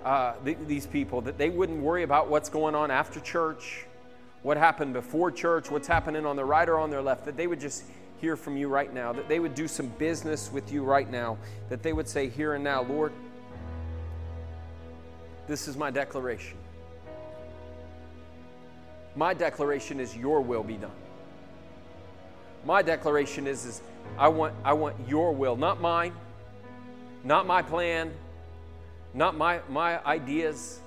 [0.03, 3.85] uh, th- these people, that they wouldn't worry about what's going on after church,
[4.43, 7.47] what happened before church, what's happening on their right or on their left, that they
[7.47, 7.83] would just
[8.19, 11.37] hear from you right now, that they would do some business with you right now,
[11.69, 13.13] that they would say, Here and now, Lord,
[15.47, 16.57] this is my declaration.
[19.15, 20.91] My declaration is, Your will be done.
[22.65, 23.81] My declaration is, is
[24.17, 26.13] I want, I want your will, not mine,
[27.23, 28.11] not my plan,
[29.13, 30.79] not my, my ideas.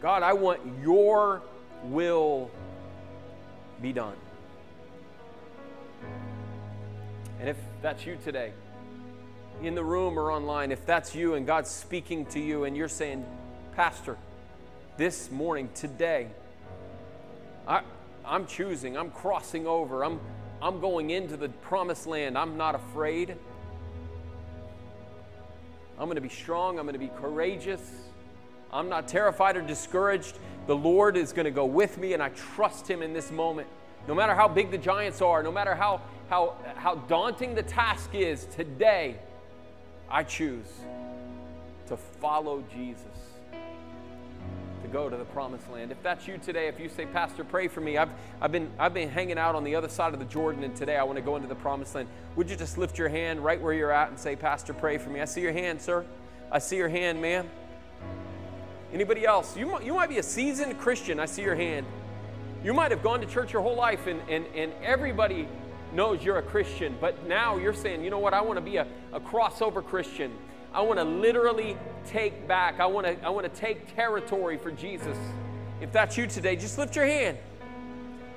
[0.00, 1.42] God, I want your
[1.84, 2.50] will
[3.80, 4.16] be done.
[7.40, 8.52] And if that's you today,
[9.62, 12.88] in the room or online, if that's you and God's speaking to you and you're
[12.88, 13.24] saying,
[13.76, 14.16] Pastor,
[14.96, 16.28] this morning, today,
[17.66, 17.82] I,
[18.24, 20.20] I'm choosing, I'm crossing over, I'm,
[20.64, 23.36] I'm going into the promised land, I'm not afraid.
[25.98, 27.82] I'm going to be strong, I'm going to be courageous.
[28.72, 30.38] I'm not terrified or discouraged.
[30.66, 33.68] The Lord is going to go with me, and I trust Him in this moment.
[34.08, 36.00] No matter how big the giants are, no matter how,
[36.30, 39.16] how, how daunting the task is, today
[40.10, 40.72] I choose
[41.88, 43.33] to follow Jesus,
[44.94, 45.90] go to the promised land.
[45.90, 48.94] If that's you today, if you say, Pastor, pray for me, I've, I've, been, I've
[48.94, 51.22] been hanging out on the other side of the Jordan, and today I want to
[51.22, 54.10] go into the promised land, would you just lift your hand right where you're at
[54.10, 55.20] and say, Pastor, pray for me?
[55.20, 56.06] I see your hand, sir.
[56.52, 57.50] I see your hand, ma'am.
[58.92, 59.56] Anybody else?
[59.56, 61.18] You, you might be a seasoned Christian.
[61.18, 61.86] I see your hand.
[62.62, 65.48] You might have gone to church your whole life and, and, and everybody
[65.92, 68.76] knows you're a Christian, but now you're saying, you know what, I want to be
[68.76, 70.30] a, a crossover Christian.
[70.74, 74.72] I want to literally take back, I want to, I want to take territory for
[74.72, 75.16] Jesus.
[75.80, 77.38] If that's you today, just lift your hand.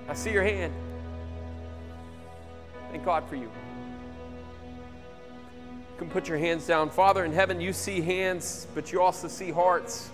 [0.08, 0.71] I see your hand.
[2.91, 3.50] Thank God for you.
[5.91, 6.91] You can put your hands down.
[6.91, 10.12] Father in heaven, you see hands, but you also see hearts.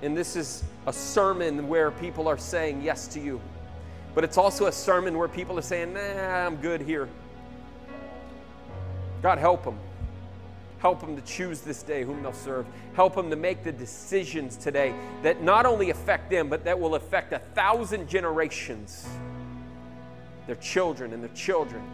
[0.00, 3.38] And this is a sermon where people are saying yes to you.
[4.14, 7.08] But it's also a sermon where people are saying, nah, I'm good here.
[9.20, 9.78] God, help them.
[10.82, 12.66] Help them to choose this day whom they'll serve.
[12.94, 14.92] Help them to make the decisions today
[15.22, 19.08] that not only affect them, but that will affect a thousand generations.
[20.48, 21.84] Their children and their children,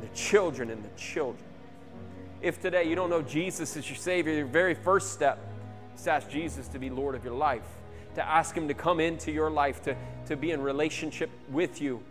[0.00, 1.44] their children and their children.
[2.42, 5.38] If today you don't know Jesus as your Savior, your very first step
[5.94, 7.62] is to ask Jesus to be Lord of your life,
[8.16, 12.02] to ask Him to come into your life, to, to be in relationship with you.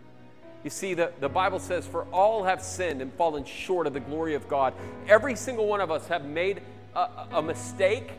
[0.64, 4.00] You see, the, the Bible says, For all have sinned and fallen short of the
[4.00, 4.72] glory of God.
[5.06, 6.62] Every single one of us have made
[6.96, 8.10] a, a mistake,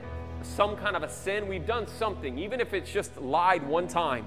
[0.44, 1.48] some kind of a sin.
[1.48, 4.26] We've done something, even if it's just lied one time.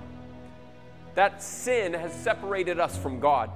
[1.14, 3.50] That sin has separated us from God.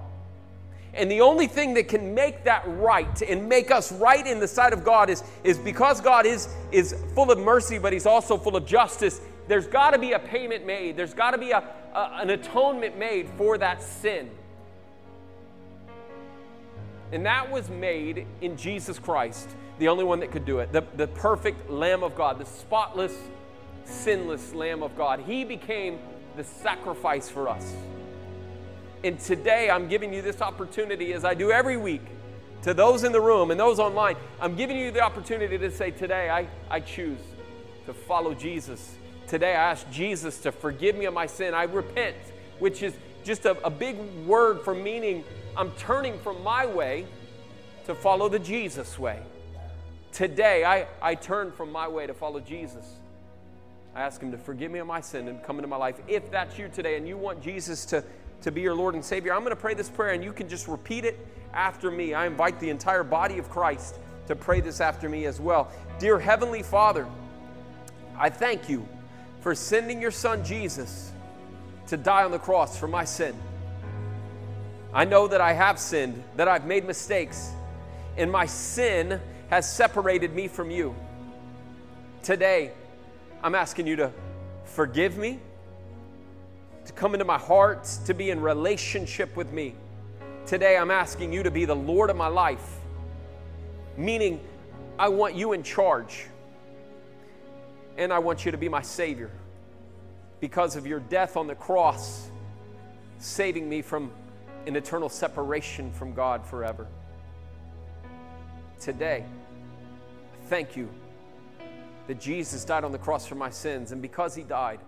[0.95, 4.49] And the only thing that can make that right and make us right in the
[4.49, 8.37] sight of God is, is because God is, is full of mercy, but He's also
[8.37, 9.21] full of justice.
[9.49, 12.97] There's got to be a payment made, there's got to be a, a, an atonement
[12.97, 14.31] made for that sin.
[17.13, 20.83] And that was made in Jesus Christ, the only one that could do it, the,
[20.97, 23.15] the perfect Lamb of God, the spotless,
[23.85, 25.21] sinless Lamb of God.
[25.21, 25.99] He became
[26.37, 27.75] the sacrifice for us.
[29.05, 32.03] And today I'm giving you this opportunity, as I do every week,
[32.63, 34.17] to those in the room and those online.
[34.41, 37.19] I'm giving you the opportunity to say, Today I, I choose
[37.87, 38.95] to follow Jesus.
[39.27, 41.53] Today I ask Jesus to forgive me of my sin.
[41.53, 42.17] I repent,
[42.59, 42.95] which is
[43.25, 45.25] just a, a big word for meaning
[45.57, 47.07] I'm turning from my way
[47.87, 49.21] to follow the Jesus way.
[50.13, 52.87] Today I, I turn from my way to follow Jesus.
[53.95, 55.97] I ask Him to forgive me of my sin and come into my life.
[56.09, 58.05] If that's you today and you want Jesus to
[58.43, 60.49] to be your Lord and Savior, I'm going to pray this prayer and you can
[60.49, 62.13] just repeat it after me.
[62.15, 65.71] I invite the entire body of Christ to pray this after me as well.
[65.99, 67.07] Dear Heavenly Father,
[68.19, 68.87] I thank you
[69.41, 71.13] for sending your Son Jesus
[71.87, 73.35] to die on the cross for my sin.
[74.95, 77.53] I know that I have sinned, that I've made mistakes,
[78.17, 80.95] and my sin has separated me from you.
[82.23, 82.73] Today,
[83.43, 84.13] I'm asking you to
[84.65, 85.41] forgive me
[86.85, 89.75] to come into my heart, to be in relationship with me.
[90.47, 92.81] Today, I'm asking you to be the Lord of my life,
[93.97, 94.41] meaning
[94.99, 96.27] I want you in charge.
[97.97, 99.31] And I want you to be my Savior
[100.41, 102.29] because of your death on the cross,
[103.19, 104.11] saving me from
[104.67, 106.87] an eternal separation from God forever.
[108.81, 109.25] Today,
[110.49, 110.89] thank you
[112.07, 114.81] that Jesus died on the cross for my sins, and because He died,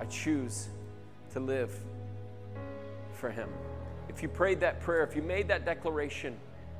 [0.00, 0.68] I choose
[1.32, 1.74] to live
[3.14, 3.48] for Him.
[4.08, 6.36] If you prayed that prayer, if you made that declaration,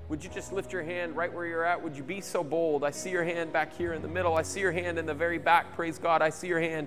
[0.08, 1.82] would you just lift your hand right where you're at?
[1.82, 2.84] Would you be so bold?
[2.84, 4.36] I see your hand back here in the middle.
[4.36, 5.74] I see your hand in the very back.
[5.74, 6.22] Praise God.
[6.22, 6.86] I see your hand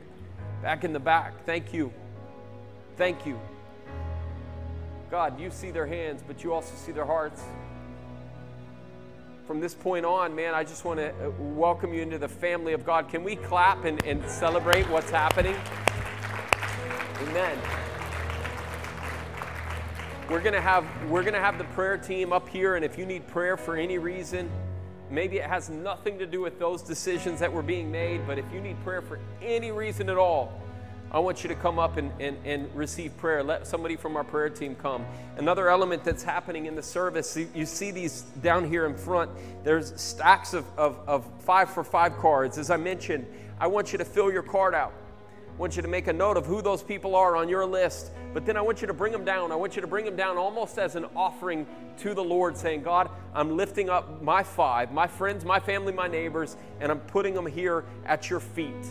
[0.62, 1.46] back in the back.
[1.46, 1.92] Thank you.
[2.96, 3.38] Thank you.
[5.12, 7.42] God, you see their hands, but you also see their hearts.
[9.48, 12.74] From this point on, man, I just want to uh, welcome you into the family
[12.74, 13.10] of God.
[13.10, 15.56] Can we clap and, and celebrate what's happening?
[17.24, 17.58] Amen.
[20.30, 23.26] We're gonna have we're gonna have the prayer team up here, and if you need
[23.28, 24.48] prayer for any reason,
[25.10, 28.46] maybe it has nothing to do with those decisions that were being made, but if
[28.54, 30.54] you need prayer for any reason at all,
[31.12, 33.42] I want you to come up and, and, and receive prayer.
[33.44, 35.06] Let somebody from our prayer team come.
[35.38, 39.32] Another element that's happening in the service, you, you see these down here in front.
[39.64, 42.60] There's stacks of, of, of five for five cards.
[42.60, 43.26] As I mentioned,
[43.60, 44.94] I want you to fill your card out.
[45.50, 48.12] I want you to make a note of who those people are on your list.
[48.32, 49.52] But then I want you to bring them down.
[49.52, 51.66] I want you to bring them down almost as an offering
[51.98, 56.08] to the Lord, saying, God, I'm lifting up my five, my friends, my family, my
[56.08, 58.86] neighbors, and I'm putting them here at your feet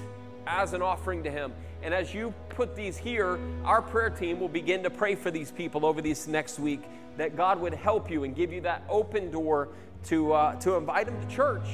[0.49, 1.53] as an offering to Him.
[1.83, 5.53] And as you put these here, our prayer team will begin to pray for these
[5.53, 6.83] people over this next week
[7.17, 9.69] that God would help you and give you that open door
[10.07, 11.69] to, uh, to invite them to church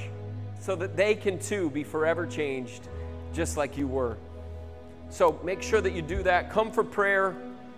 [0.61, 2.89] so that they can too be forever changed
[3.33, 4.16] just like you were.
[5.11, 6.51] So make sure that you do that.
[6.51, 7.37] Come for prayer.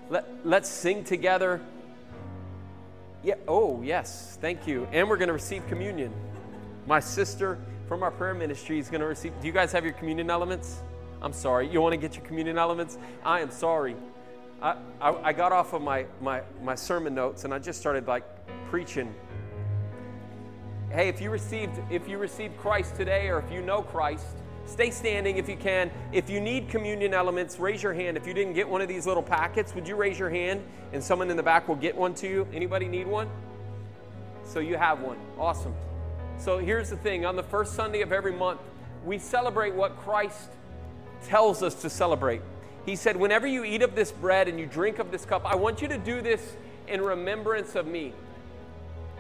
[0.09, 1.61] Let, let's sing together.
[3.23, 4.87] Yeah, oh, yes, thank you.
[4.93, 6.13] And we're going to receive communion.
[6.87, 7.59] My sister
[7.89, 9.33] from our prayer ministry is going to receive.
[9.41, 10.83] Do you guys have your communion elements?
[11.23, 11.69] I'm sorry.
[11.69, 12.99] You want to get your communion elements?
[13.25, 13.97] I am sorry.
[14.61, 18.07] I, I, I, got off of my, my, my sermon notes and I just started
[18.07, 18.25] like
[18.69, 19.15] preaching.
[20.91, 24.27] Hey, if you received if you received Christ today or if you know Christ,
[24.65, 25.91] stay standing if you can.
[26.13, 28.17] If you need communion elements, raise your hand.
[28.17, 30.63] If you didn't get one of these little packets, would you raise your hand
[30.93, 32.49] and someone in the back will get one to you?
[32.53, 33.29] Anybody need one?
[34.45, 35.19] So you have one.
[35.39, 35.75] Awesome.
[36.39, 38.61] So here's the thing on the first Sunday of every month,
[39.05, 40.51] we celebrate what Christ
[41.25, 42.43] tells us to celebrate.
[42.85, 45.57] He said, Whenever you eat of this bread and you drink of this cup, I
[45.57, 46.57] want you to do this
[46.87, 48.13] in remembrance of me.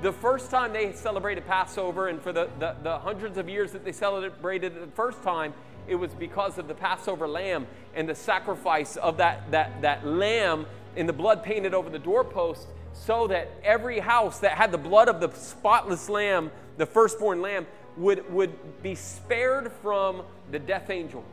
[0.02, 3.84] The first time they celebrated Passover, and for the, the, the, hundreds of years that
[3.84, 5.54] they celebrated it the first time,
[5.88, 10.66] it was because of the Passover lamb and the sacrifice of that, that, that lamb
[10.96, 15.08] and the blood painted over the doorpost, so that every house that had the blood
[15.08, 17.66] of the spotless lamb, the firstborn lamb,
[17.96, 21.24] would, would be spared from the death angel.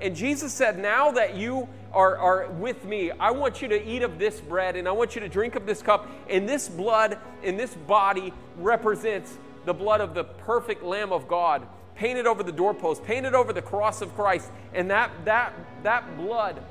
[0.00, 4.02] And Jesus said, Now that you are, are with me, I want you to eat
[4.02, 6.08] of this bread and I want you to drink of this cup.
[6.28, 11.66] And this blood in this body represents the blood of the perfect Lamb of God,
[11.94, 14.50] painted over the doorpost, painted over the cross of Christ.
[14.72, 15.52] And that, that,
[15.82, 16.62] that blood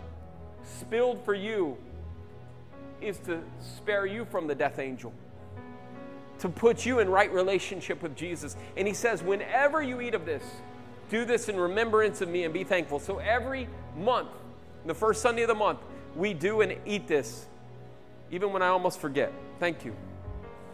[0.64, 1.78] spilled for you
[3.02, 5.14] is to spare you from the death angel
[6.40, 8.56] to put you in right relationship with Jesus.
[8.76, 10.44] And he says, whenever you eat of this,
[11.10, 13.00] do this in remembrance of me and be thankful.
[13.00, 13.68] So every
[13.98, 14.30] month,
[14.86, 15.80] the first Sunday of the month,
[16.16, 17.48] we do and eat this,
[18.32, 19.32] even when I almost forget.
[19.60, 19.96] Thank you.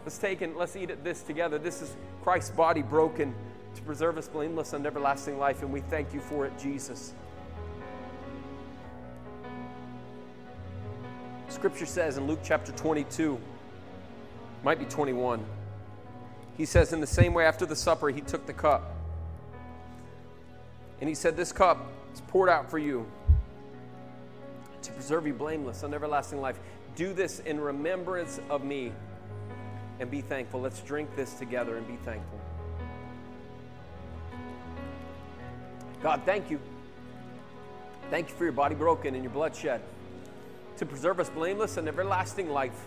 [0.04, 1.58] Let's take and let's eat this together.
[1.58, 3.34] This is Christ's body broken
[3.74, 7.14] to preserve us blameless and everlasting life, and we thank you for it, Jesus.
[11.48, 13.38] Scripture says in Luke chapter 22,
[14.64, 15.44] might be 21,
[16.56, 18.94] he says, In the same way, after the supper, he took the cup.
[21.00, 23.06] And he said, This cup is poured out for you
[24.82, 26.58] to preserve you blameless on everlasting life.
[26.96, 28.92] Do this in remembrance of me
[30.00, 30.60] and be thankful.
[30.60, 32.38] Let's drink this together and be thankful.
[36.02, 36.60] God, thank you.
[38.10, 39.80] Thank you for your body broken and your blood shed
[40.76, 42.86] to preserve us blameless and everlasting life.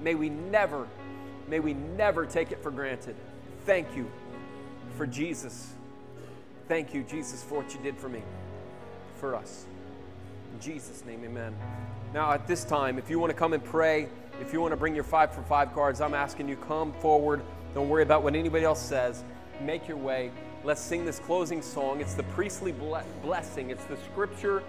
[0.00, 0.86] May we never,
[1.48, 3.16] may we never take it for granted.
[3.64, 4.10] Thank you
[4.96, 5.74] for Jesus
[6.68, 8.20] Thank you, Jesus, for what you did for me,
[9.16, 9.64] for us.
[10.52, 11.56] In Jesus' name, amen.
[12.12, 14.06] Now, at this time, if you want to come and pray,
[14.38, 17.40] if you want to bring your five for five cards, I'm asking you, come forward.
[17.74, 19.24] Don't worry about what anybody else says.
[19.62, 20.30] Make your way.
[20.62, 22.02] Let's sing this closing song.
[22.02, 22.72] It's the priestly
[23.22, 24.62] blessing, it's the scripture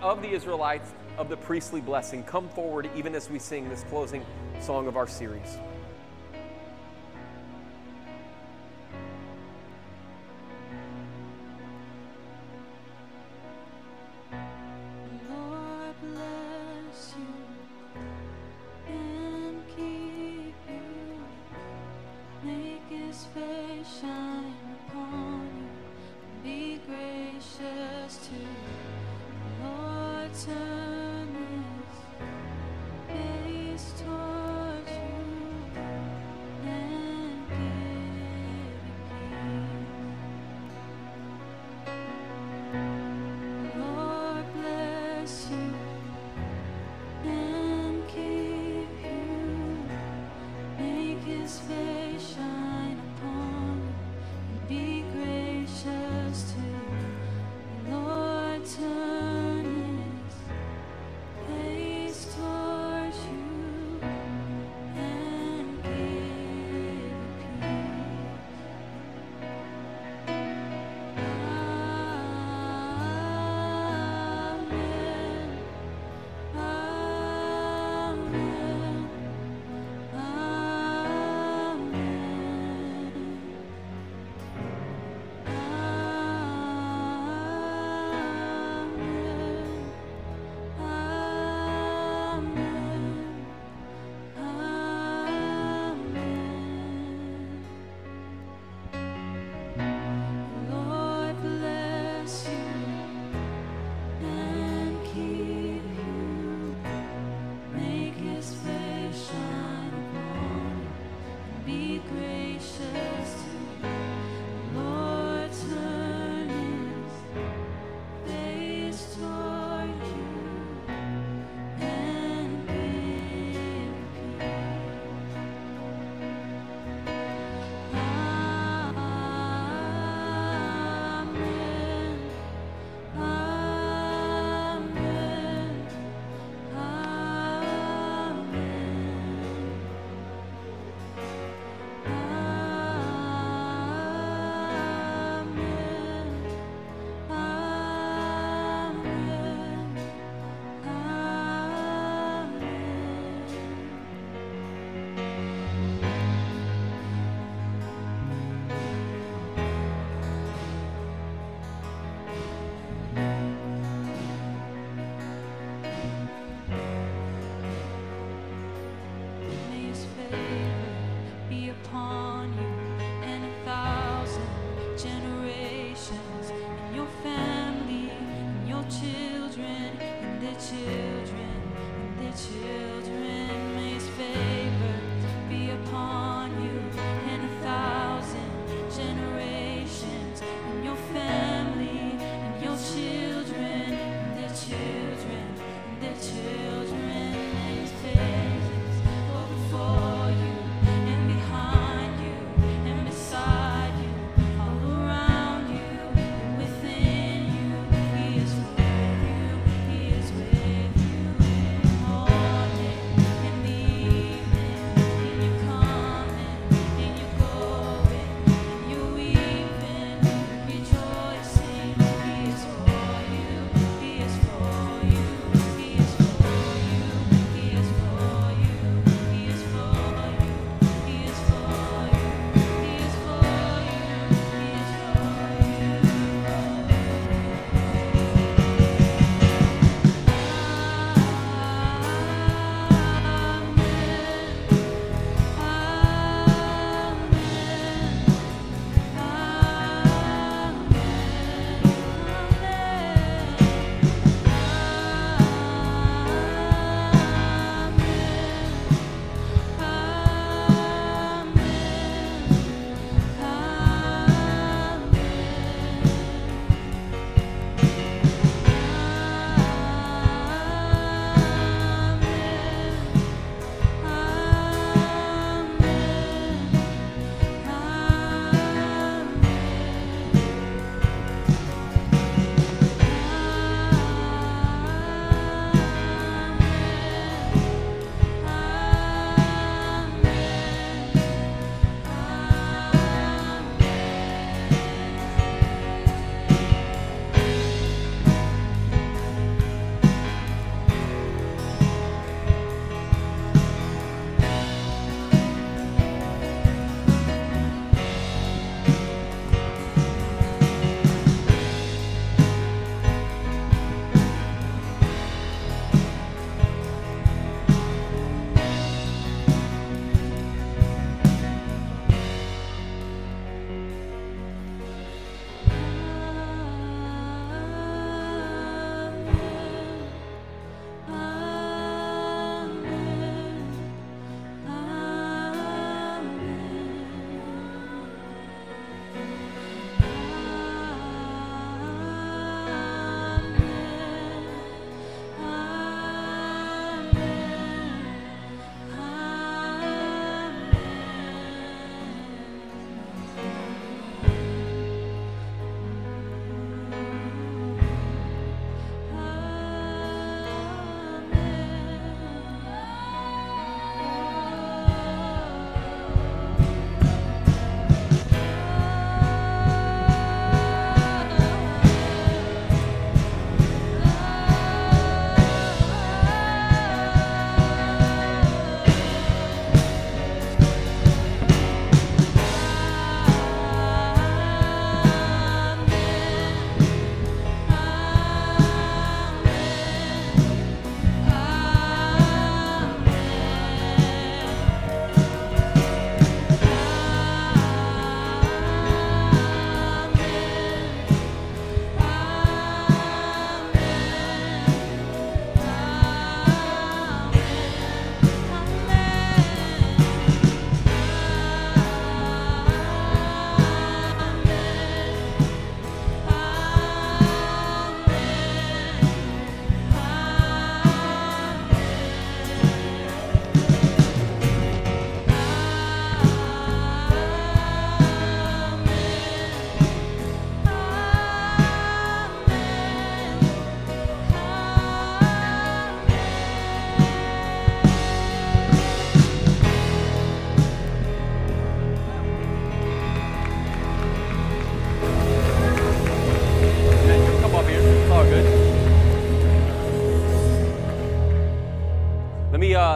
[0.00, 2.24] of the Israelites of the priestly blessing.
[2.24, 4.24] Come forward even as we sing this closing
[4.60, 5.58] song of our series.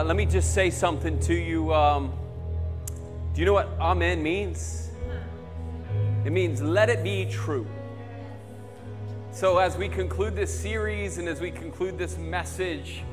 [0.01, 1.71] Uh, let me just say something to you.
[1.71, 2.11] Um,
[3.35, 4.89] do you know what Amen means?
[6.25, 7.67] It means let it be true.
[9.31, 13.03] So, as we conclude this series and as we conclude this message,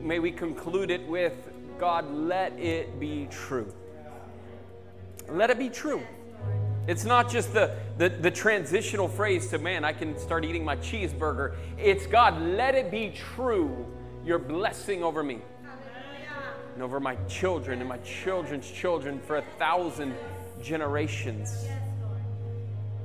[0.00, 3.70] may we conclude it with God, let it be true.
[5.28, 6.02] Let it be true.
[6.88, 10.76] It's not just the, the, the, transitional phrase to, man, I can start eating my
[10.76, 11.54] cheeseburger.
[11.78, 13.86] It's, God, let it be true,
[14.24, 15.42] your blessing over me
[16.74, 20.14] and over my children and my children's children for a thousand
[20.62, 21.66] generations.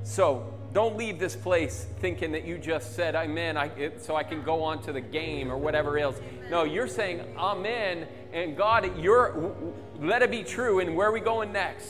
[0.02, 4.22] So, don't leave this place thinking that you just said amen I, it, so I
[4.22, 6.20] can go on to the game or whatever else.
[6.50, 9.54] No, you're saying amen and God, you're,
[9.98, 10.80] let it be true.
[10.80, 11.88] And where are we going next?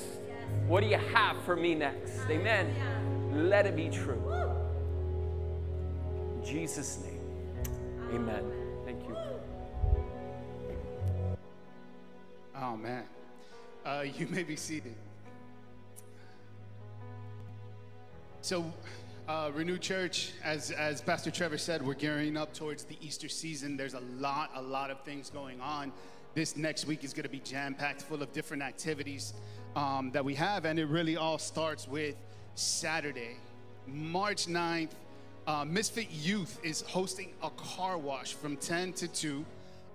[0.66, 2.20] What do you have for me next?
[2.31, 3.49] Amen.
[3.49, 4.22] Let it be true.
[6.37, 7.20] In Jesus' name,
[8.14, 8.57] amen.
[12.61, 13.04] Oh, man.
[13.86, 14.94] Uh, you may be seated.
[18.40, 18.64] So,
[19.28, 23.76] uh, Renew Church, as, as Pastor Trevor said, we're gearing up towards the Easter season.
[23.76, 25.92] There's a lot, a lot of things going on.
[26.34, 29.34] This next week is going to be jam packed full of different activities
[29.76, 32.16] um, that we have, and it really all starts with
[32.54, 33.36] Saturday,
[33.86, 34.90] March 9th.
[35.46, 39.44] Uh, Misfit Youth is hosting a car wash from 10 to 2.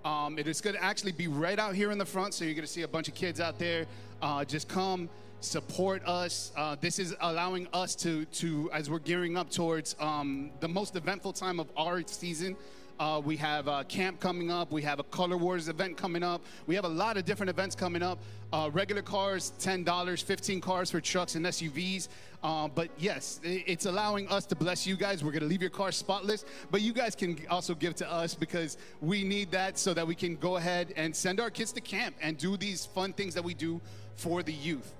[0.04, 2.54] Um, it is going to actually be right out here in the front, so you're
[2.54, 3.86] going to see a bunch of kids out there.
[4.20, 5.08] Uh, just come
[5.40, 6.52] support us.
[6.56, 10.96] Uh, this is allowing us to, to, as we're gearing up towards um, the most
[10.96, 12.56] eventful time of our season,
[12.98, 14.70] uh, we have a camp coming up.
[14.70, 16.42] We have a Color Wars event coming up.
[16.66, 18.18] We have a lot of different events coming up.
[18.52, 22.08] Uh, regular cars, $10, 15 cars for trucks and SUVs.
[22.42, 25.24] Uh, but yes, it's allowing us to bless you guys.
[25.24, 28.34] We're going to leave your car spotless, but you guys can also give to us
[28.34, 31.80] because we need that so that we can go ahead and send our kids to
[31.80, 33.80] camp and do these fun things that we do
[34.14, 34.92] for the youth.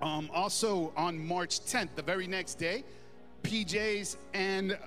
[0.00, 2.82] Um, also, on March 10th, the very next day,
[3.42, 4.78] PJs and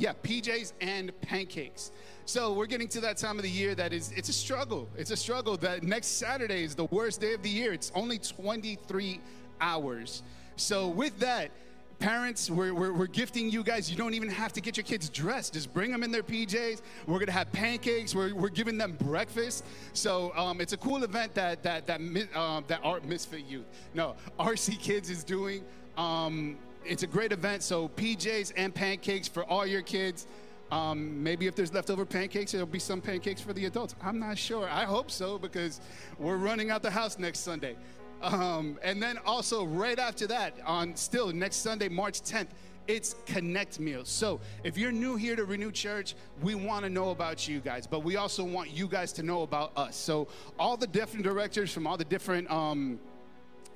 [0.00, 1.92] yeah, PJs and pancakes.
[2.24, 4.88] So we're getting to that time of the year that is, it's a struggle.
[4.96, 7.74] It's a struggle that next Saturday is the worst day of the year.
[7.74, 9.20] It's only 23
[9.60, 10.22] hours.
[10.56, 11.50] So with that,
[11.98, 13.90] parents, we're, we're, we're, gifting you guys.
[13.90, 15.52] You don't even have to get your kids dressed.
[15.52, 16.80] Just bring them in their PJs.
[17.06, 18.14] We're gonna have pancakes.
[18.14, 19.66] We're, we're giving them breakfast.
[19.92, 22.00] So um, it's a cool event that that that
[22.34, 25.62] um, that Art Misfit Youth, no RC Kids is doing.
[25.98, 27.62] Um, it's a great event.
[27.62, 30.26] So PJs and pancakes for all your kids.
[30.70, 33.96] Um, maybe if there's leftover pancakes, there'll be some pancakes for the adults.
[34.02, 34.68] I'm not sure.
[34.68, 35.80] I hope so because
[36.18, 37.76] we're running out the house next Sunday.
[38.22, 42.48] Um, and then also right after that, on still next Sunday, March 10th,
[42.86, 44.08] it's Connect Meals.
[44.08, 47.86] So if you're new here to Renew Church, we want to know about you guys,
[47.86, 49.96] but we also want you guys to know about us.
[49.96, 50.28] So
[50.58, 52.98] all the different directors from all the different um,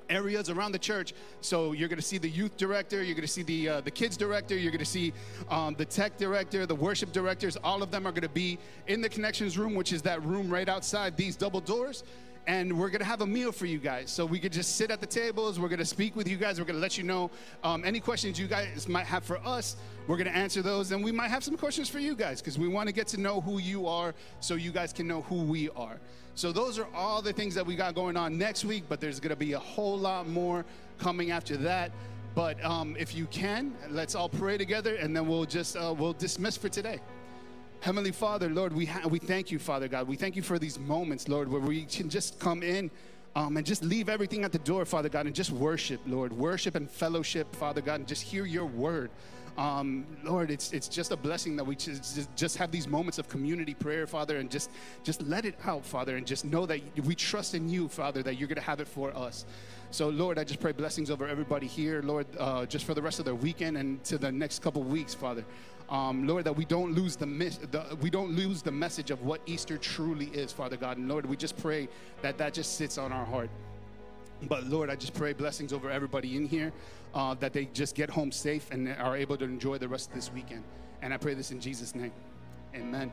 [0.09, 1.13] areas around the church.
[1.41, 3.91] So you're going to see the youth director, you're going to see the uh, the
[3.91, 5.13] kids director, you're going to see
[5.49, 7.57] um, the tech director, the worship directors.
[7.63, 10.49] All of them are going to be in the connections room, which is that room
[10.49, 12.03] right outside these double doors.
[12.47, 14.11] And we're gonna have a meal for you guys.
[14.11, 15.59] So we could just sit at the tables.
[15.59, 16.59] We're gonna speak with you guys.
[16.59, 17.31] We're gonna let you know
[17.63, 19.77] um, any questions you guys might have for us.
[20.07, 20.91] We're gonna answer those.
[20.91, 23.41] And we might have some questions for you guys because we wanna get to know
[23.41, 25.99] who you are so you guys can know who we are.
[26.35, 29.19] So those are all the things that we got going on next week, but there's
[29.21, 30.65] to be a whole lot more
[30.99, 31.91] coming after that.
[32.35, 36.13] But um, if you can, let's all pray together, and then we'll just uh, we'll
[36.13, 36.99] dismiss for today.
[37.85, 40.07] Heavenly Father, Lord, we ha- we thank you, Father God.
[40.07, 42.89] We thank you for these moments, Lord, where we can just come in.
[43.35, 46.33] Um, and just leave everything at the door, Father God, and just worship, Lord.
[46.33, 49.11] Worship and fellowship, Father God, and just hear your word.
[49.55, 53.29] Um, Lord, it's, it's just a blessing that we just, just have these moments of
[53.29, 54.71] community prayer, Father, and just,
[55.03, 58.39] just let it out, Father, and just know that we trust in you, Father, that
[58.39, 59.45] you're going to have it for us.
[59.91, 63.19] So, Lord, I just pray blessings over everybody here, Lord, uh, just for the rest
[63.19, 65.45] of the weekend and to the next couple weeks, Father.
[65.89, 69.41] Um, Lord, that we don't lose the, the, we don't lose the message of what
[69.45, 70.97] Easter truly is, Father God.
[70.97, 71.87] And Lord, we just pray
[72.21, 73.49] that that just sits on our heart.
[74.43, 76.73] But Lord, I just pray blessings over everybody in here
[77.13, 80.15] uh, that they just get home safe and are able to enjoy the rest of
[80.15, 80.63] this weekend.
[81.01, 82.11] And I pray this in Jesus' name.
[82.75, 83.11] Amen.